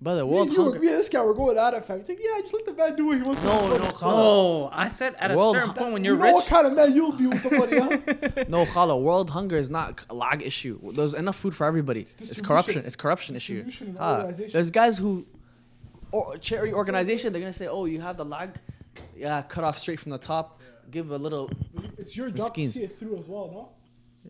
[0.00, 0.78] Brother, Me world and you, hunger.
[0.78, 1.96] me and this guy were going at it, fam.
[1.96, 3.42] You think, yeah, just let the man do what he wants.
[3.42, 3.92] No, with no, money.
[3.94, 4.16] Khaled.
[4.16, 6.34] No, I said at a World certain hu- point when you're you're know rich.
[6.34, 7.78] what kind of man you'll be with the money,
[8.36, 8.44] huh?
[8.48, 10.78] No, Khala, world hunger is not a lag issue.
[10.92, 12.02] There's enough food for everybody.
[12.02, 12.46] It's, distribution.
[12.46, 12.82] corruption.
[12.84, 13.64] It's corruption issue.
[13.64, 14.52] Distribution and Ah, organization.
[14.52, 15.26] there's guys who,
[16.12, 18.50] or charity organization, they're gonna say, oh, you have the lag,
[19.16, 20.60] yeah, cut off straight from the top,
[20.92, 23.72] give a little, But you- it's your job to see it through as well,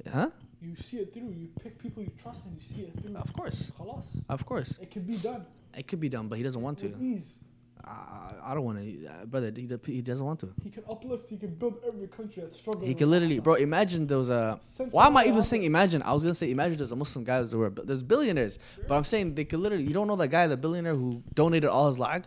[0.04, 0.10] no?
[0.12, 0.30] huh?
[0.60, 1.30] You see it through.
[1.30, 3.16] You pick people you trust and you see it through.
[3.16, 4.04] Of course, Khalas.
[4.28, 5.46] of course, It can be done
[5.78, 6.88] it could be done, but he doesn't want to.
[6.88, 7.38] with ease.
[7.84, 9.52] I, I don't want to, uh, brother.
[9.54, 10.52] He, he doesn't want to.
[10.62, 11.30] He can uplift.
[11.30, 12.86] He can build every country that's struggling.
[12.86, 13.54] He can literally, bro.
[13.54, 14.28] Imagine those.
[14.28, 14.58] Uh,
[14.90, 16.02] why am I even saying imagine?
[16.02, 19.04] I was gonna say imagine there's a Muslim guy who's but there's billionaires, but I'm
[19.04, 19.84] saying they could literally.
[19.84, 22.24] You don't know that guy, the billionaire who donated all his lag.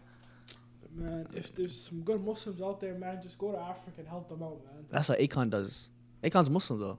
[0.93, 4.27] Man, if there's some good Muslims out there, man, just go to Africa and help
[4.29, 4.85] them out, man.
[4.89, 5.89] That's what Akon does.
[6.23, 6.97] Akon's Muslim though.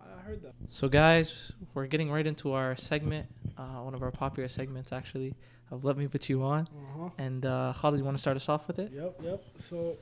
[0.00, 0.54] I heard that.
[0.68, 3.26] So, guys, we're getting right into our segment,
[3.58, 5.34] uh, one of our popular segments, actually,
[5.70, 6.60] of Let Me Put You On.
[6.60, 6.64] Uh
[6.98, 7.08] huh.
[7.18, 8.92] And uh, Khalid, you want to start us off with it?
[8.92, 9.44] Yep, yep.
[9.56, 9.96] So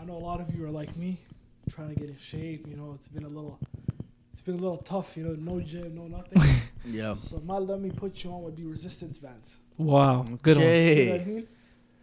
[0.00, 1.20] I know a lot of you are like me,
[1.70, 2.66] trying to get in shape.
[2.68, 3.58] You know, it's been a little,
[4.32, 5.16] it's been a little tough.
[5.16, 6.42] You know, no gym, no nothing.
[6.88, 7.16] Yeah.
[7.16, 9.56] so my let me put you on would be resistance bands.
[9.76, 10.66] Wow, good one.
[10.66, 11.48] See what I mean?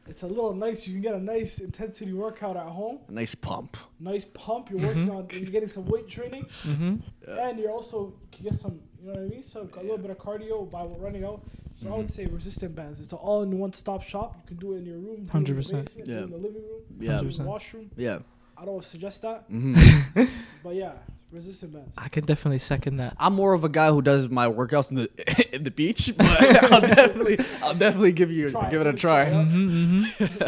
[0.08, 0.86] It's a little nice.
[0.86, 3.00] You can get a nice intensity workout at home.
[3.08, 3.78] A nice pump.
[4.00, 4.70] Nice pump.
[4.70, 5.28] You're working on.
[5.32, 6.96] You're getting some weight training, Mm-hmm.
[7.28, 7.48] Yeah.
[7.50, 8.80] and you're also can get some.
[9.02, 9.44] You know what I mean?
[9.44, 11.42] So a little bit of cardio by running out.
[11.76, 13.00] So I would say resistant bands.
[13.00, 14.36] It's an all-in-one stop shop.
[14.36, 15.56] You can do it in your room, do it in your 100%.
[15.58, 16.24] basement, do it Yeah.
[16.24, 17.20] in the living room, Yeah.
[17.20, 17.38] do it in 100%.
[17.38, 17.92] the washroom.
[17.98, 18.20] Yeah.
[18.56, 19.74] I don't suggest that, hmm
[20.63, 20.94] but yeah,
[21.34, 21.93] resistant bands.
[21.98, 23.15] I can definitely second that.
[23.19, 26.72] I'm more of a guy who does my workouts in the in the beach, but
[26.72, 29.30] I'll definitely I'll definitely give you Try it, give it a it a try.
[29.30, 29.46] try, yeah.
[29.46, 30.43] Mm-hmm,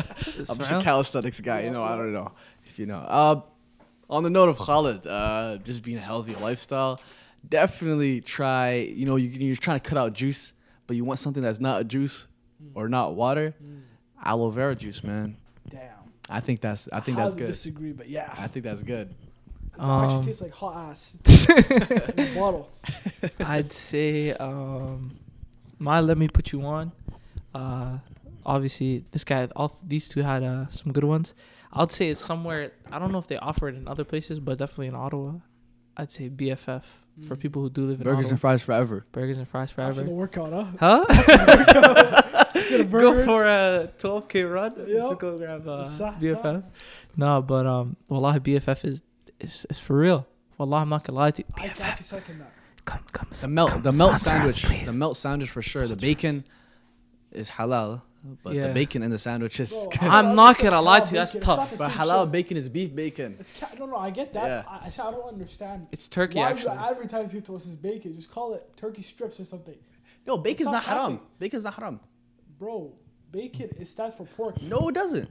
[0.52, 1.84] I'm just a calisthenics guy, you Yeah, know.
[1.84, 2.32] I don't know
[2.66, 2.98] if you know.
[2.98, 3.42] Uh,
[4.10, 7.02] on the note of Khalid, uh, just being a healthy lifestyle,
[7.48, 8.74] definitely try.
[8.76, 10.54] You know, you, you're trying to cut out juice,
[10.88, 12.28] but you want something that's not a juice
[12.76, 13.54] or not water.
[14.24, 15.38] Aloe vera juice, man.
[15.70, 15.90] Damn.
[16.30, 17.48] I think that's I think that's good.
[17.48, 19.14] Disagree, but yeah, I think that's good.
[19.78, 21.14] It actually Um, tastes like hot ass
[21.50, 22.70] in a bottle.
[23.40, 25.18] I'd say um,
[25.80, 26.92] my let me put you on.
[27.54, 27.98] Uh,
[28.46, 31.34] obviously, this guy, all these two had uh, some good ones.
[31.74, 32.72] I'd say it's somewhere.
[32.92, 35.34] I don't know if they offer it in other places, but definitely in Ottawa.
[35.98, 36.84] I'd say BFF
[37.28, 37.40] for Mm.
[37.40, 38.32] people who do live in Burgers Ottawa.
[38.32, 39.06] and fries forever.
[39.14, 40.10] Burgers and fries After the forever.
[40.12, 41.06] workout, huh?
[41.06, 41.06] Huh?
[42.70, 45.04] Get a go for a 12k run Yeah.
[45.06, 46.20] to go grab uh, Sa- sa.
[46.20, 46.64] BFF.
[47.16, 49.02] No, but um, wallahi, BFF is
[49.40, 50.28] is, is for real.
[50.58, 51.54] Wallah, I'm not gonna lie to you.
[51.58, 52.52] I, I BFF, can second that.
[52.86, 53.28] come come.
[53.32, 55.88] The melt, the melt sponsor us, sandwich, the melt sandwich for sure.
[55.88, 56.46] The bacon
[57.32, 58.02] is halal,
[58.44, 58.68] but Yeah.
[58.68, 59.72] the bacon in the sandwich is.
[59.72, 59.90] Bro.
[60.10, 61.38] I I'm don't gonna lie to you, that's bacon.
[61.38, 61.72] It's tough.
[61.72, 62.32] the But halal shit.
[62.32, 63.36] bacon is beef bacon.
[63.40, 64.46] It's ca- no, no, I get that.
[64.46, 64.64] Yeah.
[64.70, 65.88] I, I, don't understand.
[65.92, 66.70] It's turkey Why actually.
[66.70, 68.16] are you advertising it to us as bacon?
[68.16, 69.76] Just call it turkey strips or something.
[70.26, 71.12] No, bacon's not not haram.
[71.14, 71.24] happy.
[71.40, 72.00] Bacon's not haram.
[72.58, 72.94] Bro,
[73.32, 74.62] bacon it stands for pork.
[74.62, 75.30] No, it doesn't.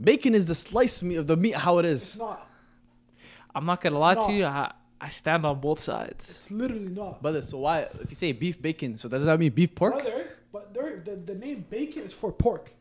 [0.00, 2.46] Bacon is the slice meat of the meat how it It's not.
[3.54, 4.26] I'm not gonna It's lie not.
[4.26, 4.44] to you.
[4.44, 6.28] I, I stand on both sides.
[6.30, 7.22] It's literally not.
[7.22, 9.94] Brother, so why if you say beef bacon, so does that mean beef pork?
[9.94, 12.72] Brother, but the, the name bacon is for pork.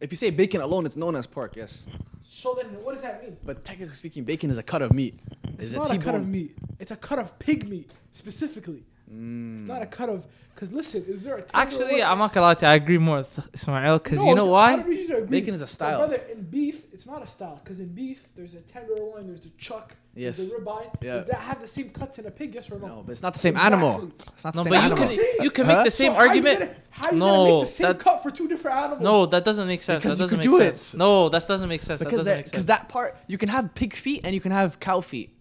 [0.00, 1.86] If you say bacon alone, it's known as pork, yes.
[2.22, 3.36] So then what does that mean?
[3.44, 5.18] But technically speaking, bacon is a cut of meat.
[5.58, 6.56] It's It's, not a a cut of meat.
[6.78, 8.84] It's a cut of pig meat specifically.
[9.08, 9.90] It's not a mm.
[9.90, 10.26] cut of.
[10.54, 12.70] Because listen, is there a Actually, I'm not gonna lie to you.
[12.72, 14.76] I agree more with Ismail because No, you know why?
[14.76, 15.40] don't need you to agree.
[15.40, 15.98] Bacon is a style.
[15.98, 17.60] brother, in beef, it's not a style.
[17.62, 20.38] Because in beef, there's a tenderloin, there's a chuck, Yes.
[20.38, 20.88] there's a ribeye.
[21.02, 21.16] Yeah.
[21.16, 22.54] Does that have the same cuts in a pig?
[22.54, 22.86] Yes or no?
[22.86, 24.10] No, but it's not the same animal.
[24.32, 25.08] It's not the No, same but you animal.
[25.08, 25.74] can you can Huh?
[25.74, 26.58] make the So same how you argument.
[26.60, 29.02] gonna- how you No, gonna make the same that- cut for two different animals?
[29.02, 30.02] No, that doesn't make sense.
[30.02, 30.94] Because that doesn't could make do sense.
[30.94, 30.96] it.
[30.96, 31.98] No, that doesn't make sense.
[31.98, 32.64] Because that doesn't that, make sense.
[32.64, 35.35] that part you can have pig feet and you can have cow feet.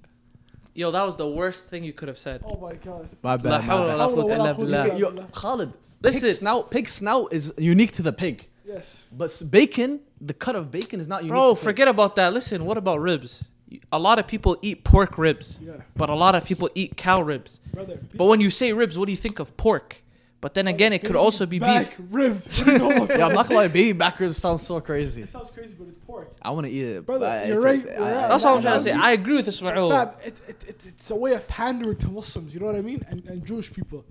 [0.76, 2.42] Yo, that was the worst thing you could have said.
[2.46, 3.08] Oh my god.
[3.24, 4.98] My La hawla wa la quwwata illa billah.
[5.00, 6.22] Yo, Khalid, Listen.
[6.22, 9.04] pig snout, pig snout is unique to the pig, Yes.
[9.12, 11.32] but bacon, the cut of bacon is not unique.
[11.32, 11.64] Bro, to pig.
[11.64, 12.34] forget about that.
[12.34, 13.48] Listen, what about ribs?
[13.92, 15.74] A lot of people eat pork ribs, Yeah.
[15.96, 17.60] but a lot of people eat cow ribs.
[17.74, 17.98] Brother.
[18.14, 20.04] But when you say ribs, what do you think of pork?
[20.46, 22.06] But then again, it could also be back, beef.
[22.12, 22.60] ribs.
[22.64, 23.18] What are you talking about?
[23.18, 23.68] Yeah, I'm not gonna lie.
[23.68, 25.24] Baby back ribs sounds so crazy.
[25.24, 26.36] It sounds crazy, but it's pork.
[26.40, 28.30] I want to eat it, Brother, but you're right, it's- you're I- right.
[28.30, 28.92] That's all I'm trying to say.
[28.92, 29.90] I agree with Ismail.
[29.90, 32.82] Fam, it, it, it, it's a way of pandering to Muslims, you know what I
[32.82, 33.04] mean?
[33.10, 34.06] And, and Jewish people.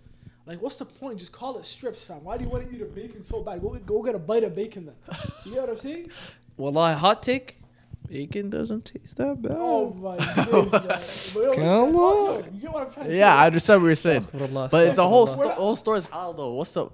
[0.45, 1.21] Like, what's the point?
[1.21, 2.25] Just call it strips, fam.
[2.25, 3.63] Why do you want to eat a bacon so bad?
[3.63, 5.17] Go, go get a bite of bacon then.
[5.45, 6.11] You know what I'm saying?
[6.57, 7.59] Wallahi, hot take.
[8.09, 9.57] Bacon doesn't taste that bad.
[9.57, 11.33] Oh my goodness.
[11.35, 12.55] But Come listen, on.
[12.55, 14.97] You get what I'm trying to Yeah, I understand what you're saying, Astaghfirullah, but it's
[14.97, 16.53] the whole sto- whole story is halal though.
[16.55, 16.93] What's up?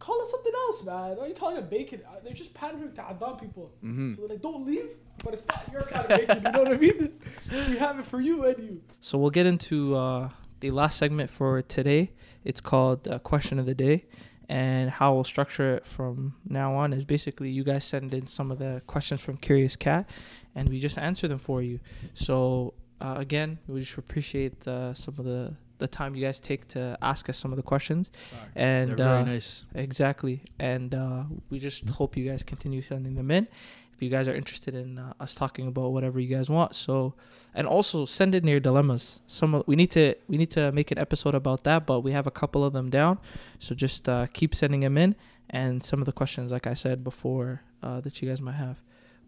[0.00, 1.16] Call it something else, man.
[1.16, 2.00] Why are you calling it bacon?
[2.06, 3.72] Uh, They're just pandering to Adam people.
[3.82, 4.14] Mm-hmm.
[4.16, 4.88] So they're like, don't leave,
[5.24, 6.42] but it's not your kind of bacon.
[6.44, 7.12] You know what I mean?
[7.70, 8.82] We have it for you and you.
[9.00, 10.28] So we'll get into uh,
[10.60, 12.10] the last segment for today.
[12.44, 14.04] It's called uh, Question of the Day.
[14.48, 18.50] And how we'll structure it from now on is basically you guys send in some
[18.50, 20.08] of the questions from Curious Cat
[20.54, 21.80] and we just answer them for you.
[22.14, 26.68] So, uh, again, we just appreciate uh, some of the, the time you guys take
[26.68, 28.10] to ask us some of the questions.
[28.54, 29.64] And They're very uh, nice.
[29.74, 30.42] Exactly.
[30.58, 33.48] And uh, we just hope you guys continue sending them in.
[33.94, 37.14] If you guys are interested in uh, us talking about whatever you guys want, so
[37.54, 39.20] and also send in your dilemmas.
[39.26, 42.26] Some we need to we need to make an episode about that, but we have
[42.26, 43.18] a couple of them down.
[43.58, 45.14] So just uh, keep sending them in,
[45.50, 48.82] and some of the questions, like I said before, uh, that you guys might have.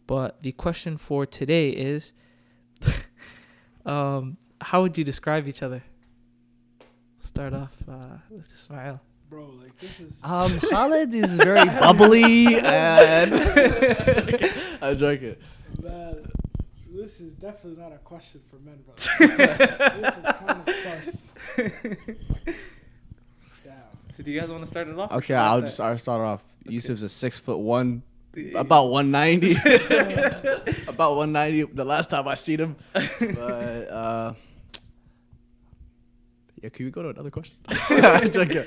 [0.07, 2.13] But the question for today is,
[3.87, 5.83] um, how would you describe each other?
[7.19, 9.01] Start off uh, with Ismail.
[9.29, 10.21] Bro, like, this is.
[10.23, 13.35] Um, Khalid is very bubbly and
[14.83, 15.43] I'm it.
[15.83, 16.31] Man,
[16.95, 18.95] this is definitely not a question for men, bro.
[18.95, 21.29] this is kind of sus.
[23.65, 23.75] Damn.
[24.11, 25.11] So do you guys want to start it off?
[25.13, 25.67] Okay, I I'll start?
[25.67, 26.45] just I'll start off.
[26.65, 28.03] Yusuf's a six foot one,
[28.55, 29.55] about one ninety,
[30.89, 31.65] about one ninety.
[31.65, 34.33] The last time I seen him, but uh,
[36.67, 36.71] yeah.
[36.71, 37.57] Can we go to another question?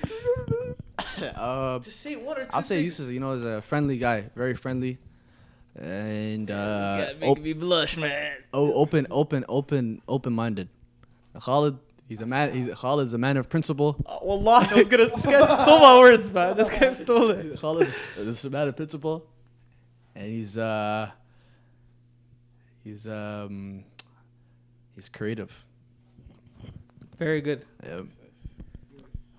[1.36, 2.50] Uh, Just say one or two.
[2.54, 3.00] I'll say things.
[3.00, 3.14] Yusuf.
[3.14, 4.98] You know, is a friendly guy, very friendly,
[5.76, 8.38] and uh, You gotta make op- me blush, man.
[8.54, 10.68] oh, open, open, open, open minded.
[11.40, 12.54] Khalid, he's a man.
[12.54, 13.96] He's Khalid's a man of principle.
[14.06, 15.10] Oh, Wallah, I was gonna.
[15.16, 16.56] This guy stole my words, man.
[16.58, 17.60] This guy stole it.
[17.60, 19.26] Khalid is, is a man of principle,
[20.16, 21.12] and he's uh,
[22.84, 23.84] he's um,
[24.96, 25.52] he's creative.
[27.20, 27.66] Very good.
[27.86, 28.02] Yeah.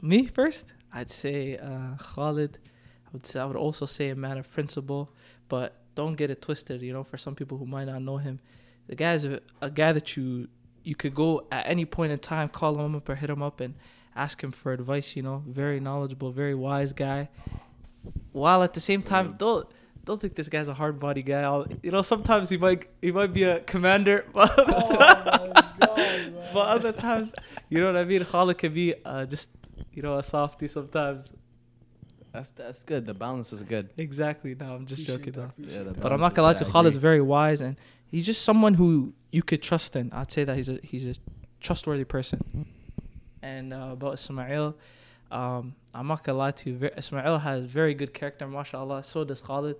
[0.02, 2.58] Me first, I'd say uh, Khalid.
[3.06, 5.10] I would say I would also say a man of principle,
[5.48, 6.82] but don't get it twisted.
[6.82, 8.38] You know, for some people who might not know him,
[8.86, 10.48] the guy's a, a guy that you
[10.84, 13.60] you could go at any point in time, call him up or hit him up
[13.60, 13.74] and
[14.14, 15.16] ask him for advice.
[15.16, 17.30] You know, very knowledgeable, very wise guy.
[18.32, 19.66] While at the same time, don't
[20.10, 21.42] don't think this guy's a hard body guy.
[21.42, 25.54] I'll, you know, sometimes he might he might be a commander, but other Oh times,
[25.80, 27.32] god, but other times,
[27.70, 28.24] you know what I mean.
[28.24, 29.48] Khalid can be uh, just
[29.96, 31.32] you know a softie sometimes.
[32.32, 33.06] That's that's good.
[33.06, 33.90] The balance is good.
[33.98, 34.54] Exactly.
[34.54, 35.52] No, I'm just Appreciate joking.
[35.58, 35.90] that, Though.
[35.90, 35.92] Yeah.
[36.02, 37.76] But I'm not gonna lie to I you, Khalid's very wise and
[38.10, 40.12] he's just someone who you could trust in.
[40.12, 41.14] I'd say that he's a he's a
[41.60, 42.66] trustworthy person.
[43.42, 44.76] And uh, about Ismail,
[45.30, 46.90] um, I'm not gonna lie to you.
[46.96, 49.04] Ismail has very good character, mashallah.
[49.04, 49.76] So does Khalid.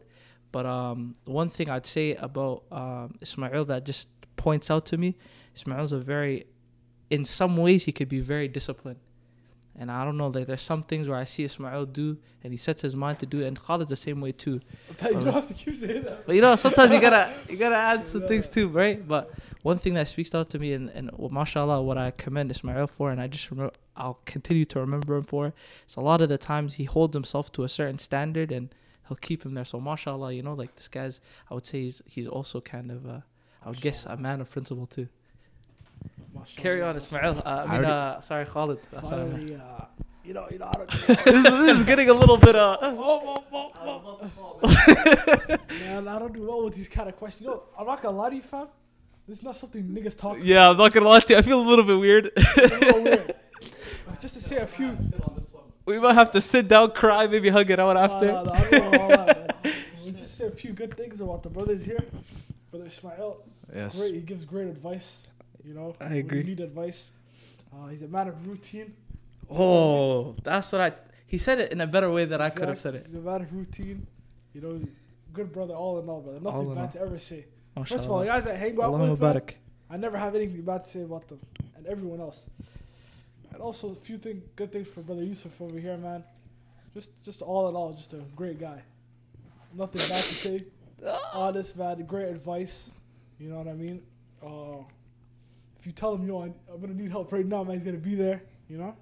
[0.52, 5.16] But um, one thing I'd say about um, Ismail that just points out to me,
[5.56, 6.46] Ismail's a very,
[7.08, 8.98] in some ways, he could be very disciplined.
[9.78, 12.56] And I don't know, like there's some things where I see Ismail do, and he
[12.56, 14.60] sets his mind to do, it, and Khalid the same way too.
[15.02, 16.26] you don't have to keep saying that.
[16.26, 19.06] But you know, sometimes you gotta you gotta add some things too, right?
[19.06, 19.30] But
[19.62, 22.86] one thing that speaks out to me, and, and well, mashallah, what I commend Ismail
[22.86, 25.52] for, and I just remember, I'll continue to remember him for,
[25.88, 28.74] is a lot of the times he holds himself to a certain standard, and
[29.08, 29.64] he'll keep him there.
[29.64, 31.20] So mashallah, you know, like this guy's,
[31.50, 33.20] I would say he's he's also kind of, uh,
[33.64, 35.08] I would guess, a man of principle too.
[36.56, 37.42] Carry on, Ismail.
[37.44, 38.78] Uh, I mean, already- uh, sorry, Khalid.
[38.92, 39.50] That's what I meant.
[39.50, 39.84] Finally, uh,
[40.24, 42.76] you know, you know, I don't, this, is, this is getting a little bit uh.
[42.80, 44.30] Oh, oh, oh,
[44.62, 45.56] oh.
[45.84, 47.42] Man, I don't do well with these kind of questions.
[47.42, 48.68] You know, I'm not gonna lie to you, fam.
[49.30, 50.38] This is not something niggas talk.
[50.42, 51.38] Yeah, I'm not gonna lie to you.
[51.38, 52.32] I feel a little bit weird.
[52.56, 53.34] Little weird.
[54.20, 54.96] Just to say a few.
[55.84, 58.32] we might have to sit down, cry, maybe hug it out after.
[58.32, 59.56] All that.
[60.04, 62.04] We just say a few good things about the brothers here.
[62.72, 64.00] Brother Ismail, Yes.
[64.00, 64.14] great.
[64.14, 65.28] He gives great advice.
[65.64, 66.38] You know, I agree.
[66.38, 67.12] You need advice.
[67.72, 68.92] Uh, he's a man of routine.
[69.48, 70.92] Oh, that's what I.
[71.28, 73.06] He said it in a better way than I could have said it.
[73.06, 74.08] He's a man of routine.
[74.54, 74.80] You know,
[75.32, 76.40] good brother, all in all, brother.
[76.40, 76.88] Nothing in bad all.
[76.88, 77.44] to ever say.
[77.76, 77.88] MashaAllah.
[77.88, 79.56] First of all, the guys that hang out Allahumma with, man, barak.
[79.88, 81.40] I never have anything bad to say about them
[81.76, 82.46] and everyone else.
[83.52, 86.22] And also a few thing, good things for brother Yusuf over here, man.
[86.94, 88.82] Just, just all in all, just a great guy.
[89.74, 90.64] Nothing bad to say.
[91.34, 92.04] Honest, man.
[92.06, 92.90] Great advice.
[93.38, 94.02] You know what I mean?
[94.44, 94.84] Uh,
[95.78, 97.96] if you tell him, yo, I, I'm gonna need help right now, man, he's gonna
[97.96, 98.42] be there.
[98.68, 98.96] You know.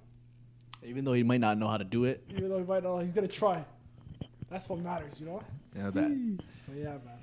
[0.83, 2.23] Even though he might not know how to do it.
[2.29, 3.63] Even though he might not, he's gonna try.
[4.49, 5.43] That's what matters, you know.
[5.75, 6.37] Yeah, that.
[6.67, 7.19] But yeah, man.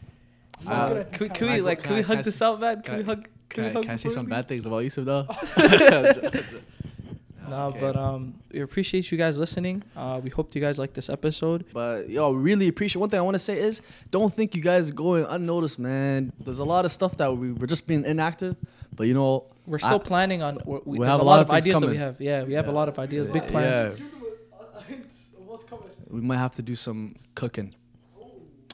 [0.66, 2.18] I'm Uh, not good at this Can we, can we like can can we hug
[2.24, 2.74] this s- out, man?
[2.76, 3.24] Can, can we hug?
[3.24, 5.26] Can, Can we I, hug can I say some we bad things about Yusuf though?
[7.48, 7.78] No, Okay.
[7.80, 9.84] but um, we appreciate you guys listening.
[9.96, 11.64] Uh, we hope you guys like this episode.
[11.72, 12.98] But yo, really appreciate.
[12.98, 16.32] One thing I want to say is, don't think you guys going unnoticed, man.
[16.40, 18.56] There's a lot of stuff that we we're just being inactive,
[18.96, 20.58] but you know, We're still I- planning on.
[20.66, 22.20] We, we, we have a a lot lot of of things ideas that we have.
[22.20, 23.80] Yeah, we have a lot of ideas, big plans.
[23.80, 24.22] Yeah, Give them
[24.74, 25.04] a, a hint
[25.38, 25.86] of what's coming.
[26.10, 27.76] we might have to do some cooking.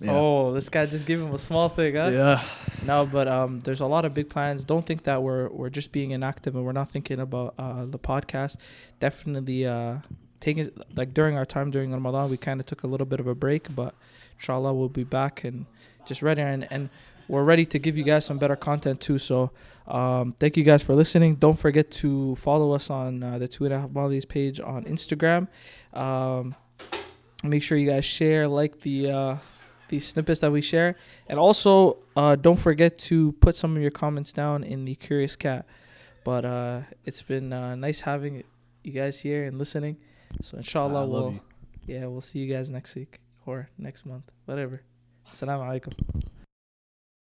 [0.02, 0.12] Yeah.
[0.14, 2.10] Oh, this guy just gave him a small thing, huh?
[2.12, 2.42] yeah.
[2.84, 4.64] No, but um, there's a lot of big plans.
[4.64, 7.98] Don't think that we're we're just being inactive and we're not thinking about uh, the
[7.98, 8.56] podcast.
[8.98, 9.98] Definitely uh,
[10.40, 13.26] taking like during our time during Ramadan, we kind of took a little bit of
[13.28, 13.94] a break, but
[14.36, 15.66] inshallah we'll be back and
[16.04, 16.90] just ready and and
[17.28, 19.18] we're ready to give you guys some better content too.
[19.18, 19.52] So
[19.86, 21.36] um, thank you guys for listening.
[21.36, 24.84] Don't forget to follow us on uh, the Two and a Half Mollies page on
[24.84, 25.46] Instagram.
[25.92, 26.54] Um,
[27.44, 29.38] make sure you guys share, like the.
[29.92, 30.96] These snippets that we share.
[31.28, 35.36] And also, uh, don't forget to put some of your comments down in the Curious
[35.36, 35.66] Cat.
[36.24, 38.42] But uh, it's been uh, nice having
[38.84, 39.98] you guys here and listening.
[40.40, 41.94] So inshallah, we'll you.
[41.94, 44.80] yeah, we'll see you guys next week or next month, whatever.
[45.30, 45.92] Assalamu alaikum.